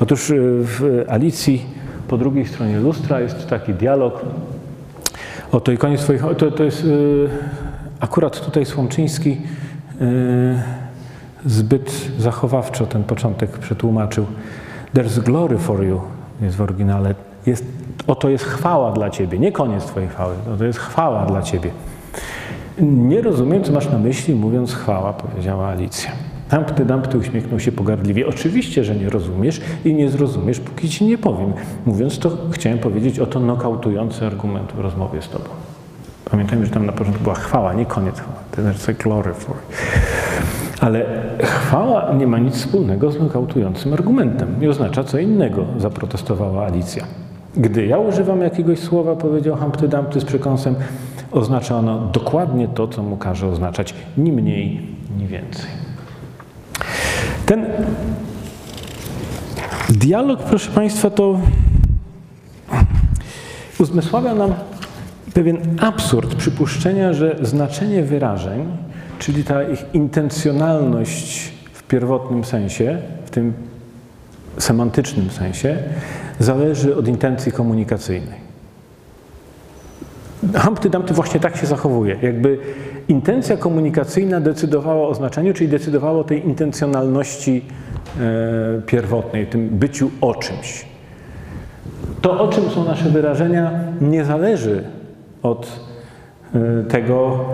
Otóż 0.00 0.32
w 0.36 1.04
Alicji 1.08 1.66
po 2.08 2.18
drugiej 2.18 2.46
stronie 2.46 2.80
lustra 2.80 3.20
jest 3.20 3.46
taki 3.48 3.74
dialog 3.74 4.24
Oto 5.52 5.72
i 5.72 5.78
koniec 5.78 6.00
swoich. 6.00 6.22
To, 6.38 6.50
to 6.50 6.64
jest 6.64 6.84
y, 6.84 7.28
akurat 8.00 8.44
tutaj 8.44 8.66
Słomczyński 8.66 9.40
y, 10.00 10.62
zbyt 11.46 12.10
zachowawczo 12.18 12.86
ten 12.86 13.04
początek 13.04 13.58
przetłumaczył. 13.58 14.26
There's 14.94 15.20
glory 15.20 15.58
for 15.58 15.84
you 15.84 16.00
jest 16.40 16.56
w 16.56 16.60
oryginale. 16.60 17.14
Jest, 17.46 17.64
oto 18.06 18.28
jest 18.28 18.44
chwała 18.44 18.92
dla 18.92 19.10
ciebie, 19.10 19.38
nie 19.38 19.52
koniec 19.52 19.84
twojej 19.84 20.08
chwały, 20.08 20.34
to 20.58 20.64
jest 20.64 20.78
chwała 20.78 21.26
dla 21.26 21.42
ciebie. 21.42 21.70
Nie 22.80 23.22
rozumiem, 23.22 23.64
co 23.64 23.72
masz 23.72 23.90
na 23.90 23.98
myśli, 23.98 24.34
mówiąc 24.34 24.74
chwała, 24.74 25.12
powiedziała 25.12 25.68
Alicja. 25.68 26.10
Dumpty 26.52 26.84
Dumpty 26.84 27.18
uśmiechnął 27.18 27.60
się 27.60 27.72
pogardliwie. 27.72 28.26
Oczywiście, 28.26 28.84
że 28.84 28.96
nie 28.96 29.10
rozumiesz 29.10 29.60
i 29.84 29.94
nie 29.94 30.08
zrozumiesz, 30.08 30.60
póki 30.60 30.88
ci 30.88 31.04
nie 31.04 31.18
powiem. 31.18 31.52
Mówiąc 31.86 32.18
to, 32.18 32.30
chciałem 32.50 32.78
powiedzieć 32.78 33.18
oto 33.18 33.40
nokautujący 33.40 34.26
argument 34.26 34.72
w 34.72 34.78
rozmowie 34.78 35.22
z 35.22 35.28
tobą. 35.28 35.44
Pamiętajmy, 36.30 36.66
że 36.66 36.72
tam 36.72 36.86
na 36.86 36.92
początku 36.92 37.22
była 37.22 37.34
chwała, 37.34 37.74
nie 37.74 37.86
koniec 37.86 38.20
chwały. 38.20 38.36
There's 38.56 38.90
a 38.90 39.02
glory 39.02 39.34
for. 39.34 39.56
Ale 40.80 41.06
chwała 41.42 42.12
nie 42.12 42.26
ma 42.26 42.38
nic 42.38 42.54
wspólnego 42.54 43.12
z 43.12 43.18
nokautującym 43.18 43.92
argumentem. 43.92 44.60
Nie 44.60 44.70
oznacza 44.70 45.04
co 45.04 45.18
innego, 45.18 45.64
zaprotestowała 45.78 46.66
Alicja. 46.66 47.04
Gdy 47.56 47.86
ja 47.86 47.98
używam 47.98 48.40
jakiegoś 48.40 48.78
słowa, 48.78 49.16
powiedział 49.16 49.56
Humpty 49.56 49.88
Dumpty 49.88 50.20
z 50.20 50.24
przekąsem, 50.24 50.74
oznacza 51.30 51.78
ono 51.78 51.98
dokładnie 51.98 52.68
to, 52.68 52.88
co 52.88 53.02
mu 53.02 53.16
każe 53.16 53.46
oznaczać, 53.46 53.94
ni 54.16 54.32
mniej, 54.32 54.80
ni 55.18 55.26
więcej. 55.26 55.91
Ten 57.52 57.66
dialog, 59.90 60.42
proszę 60.42 60.70
Państwa, 60.70 61.10
to 61.10 61.40
uzmysławia 63.80 64.34
nam 64.34 64.54
pewien 65.34 65.58
absurd 65.80 66.34
przypuszczenia, 66.34 67.12
że 67.12 67.38
znaczenie 67.42 68.02
wyrażeń, 68.02 68.66
czyli 69.18 69.44
ta 69.44 69.62
ich 69.62 69.84
intencjonalność 69.92 71.52
w 71.72 71.82
pierwotnym 71.82 72.44
sensie, 72.44 72.98
w 73.24 73.30
tym 73.30 73.52
semantycznym 74.58 75.30
sensie, 75.30 75.78
zależy 76.38 76.96
od 76.96 77.08
intencji 77.08 77.52
komunikacyjnej. 77.52 78.40
Humpty 80.64 80.90
Dumpty 80.90 81.14
właśnie 81.14 81.40
tak 81.40 81.56
się 81.56 81.66
zachowuje. 81.66 82.16
Jakby 82.22 82.58
intencja 83.12 83.56
komunikacyjna 83.56 84.40
decydowała 84.40 85.08
o 85.08 85.14
znaczeniu, 85.14 85.54
czyli 85.54 85.70
decydowała 85.70 86.20
o 86.20 86.24
tej 86.24 86.46
intencjonalności 86.46 87.64
e, 88.20 88.82
pierwotnej, 88.86 89.46
tym 89.46 89.68
byciu 89.68 90.10
o 90.20 90.34
czymś. 90.34 90.86
To, 92.20 92.40
o 92.40 92.48
czym 92.48 92.70
są 92.70 92.84
nasze 92.84 93.10
wyrażenia, 93.10 93.70
nie 94.00 94.24
zależy 94.24 94.84
od 95.42 95.80
e, 96.54 96.84
tego, 96.84 97.44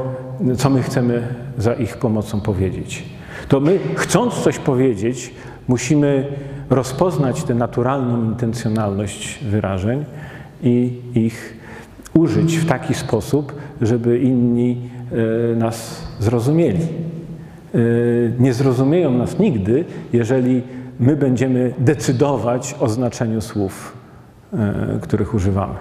co 0.57 0.71
my 0.71 0.83
chcemy 0.83 1.23
za 1.59 1.75
ich 1.75 1.97
pomocą 1.97 2.41
powiedzieć. 2.41 3.05
To 3.49 3.61
my, 3.61 3.79
chcąc 3.97 4.35
coś 4.35 4.59
powiedzieć, 4.59 5.35
musimy 5.69 6.27
rozpoznać 6.71 7.43
tę 7.45 7.55
naturalną 7.55 8.25
intencjonalność 8.25 9.45
wyrażeń 9.45 10.05
i 10.63 11.01
ich 11.15 11.59
użyć 12.15 12.57
w 12.57 12.67
taki 12.67 12.95
sposób, 12.95 13.55
żeby 13.83 14.19
inni 14.19 14.91
nas 15.57 16.03
zrozumieli. 16.21 16.81
E, 17.75 17.79
Nie 18.39 18.53
zrozumieją 18.53 19.11
nas 19.11 19.39
nigdy, 19.39 19.85
jeżeli 20.13 20.63
my 21.01 21.17
będziemy 21.17 21.75
decydować 21.79 22.75
o 22.81 22.89
znaczeniu 22.89 23.41
słów, 23.41 23.97
e, 24.53 24.99
których 25.03 25.35
używamy. 25.35 25.75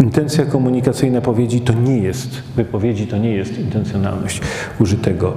Intencja 0.00 0.44
komunikacyjna 0.44 1.20
powiedzi 1.20 1.64
to 1.64 1.72
nie 1.72 1.98
jest, 1.98 2.42
wypowiedzi 2.56 3.06
to 3.06 3.18
nie 3.18 3.30
jest 3.30 3.58
intencjonalność 3.58 4.40
użytego 4.80 5.36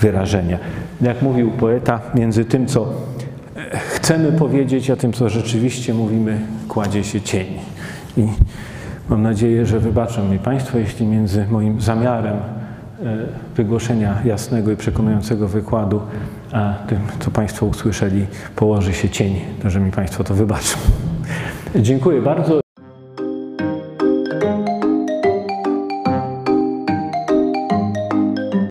wyrażenia. 0.00 0.58
Jak 1.00 1.22
mówił 1.22 1.50
poeta, 1.50 2.00
między 2.14 2.44
tym, 2.44 2.66
co 2.66 2.92
e, 3.56 3.78
chcemy 3.78 4.32
powiedzieć, 4.32 4.90
a 4.90 4.96
tym, 4.96 5.12
co 5.12 5.28
rzeczywiście 5.28 5.94
mówimy, 5.94 6.40
kładzie 6.68 7.04
się 7.04 7.20
cień. 7.20 7.46
I 8.18 8.28
mam 9.08 9.22
nadzieję, 9.22 9.66
że 9.66 9.80
wybaczą 9.80 10.28
mi 10.28 10.38
Państwo, 10.38 10.78
jeśli 10.78 11.06
między 11.06 11.46
moim 11.50 11.80
zamiarem 11.80 12.36
e, 12.36 13.16
wygłoszenia 13.56 14.14
jasnego 14.24 14.72
i 14.72 14.76
przekonującego 14.76 15.48
wykładu, 15.48 16.00
a 16.52 16.74
tym, 16.88 16.98
co 17.20 17.30
Państwo 17.30 17.66
usłyszeli, 17.66 18.26
położy 18.56 18.92
się 18.92 19.08
cień, 19.08 19.40
to 19.62 19.70
że 19.70 19.80
mi 19.80 19.90
Państwo 19.90 20.24
to 20.24 20.34
wybaczą. 20.34 20.78
Dziękuję 21.76 22.22
bardzo. 22.22 22.67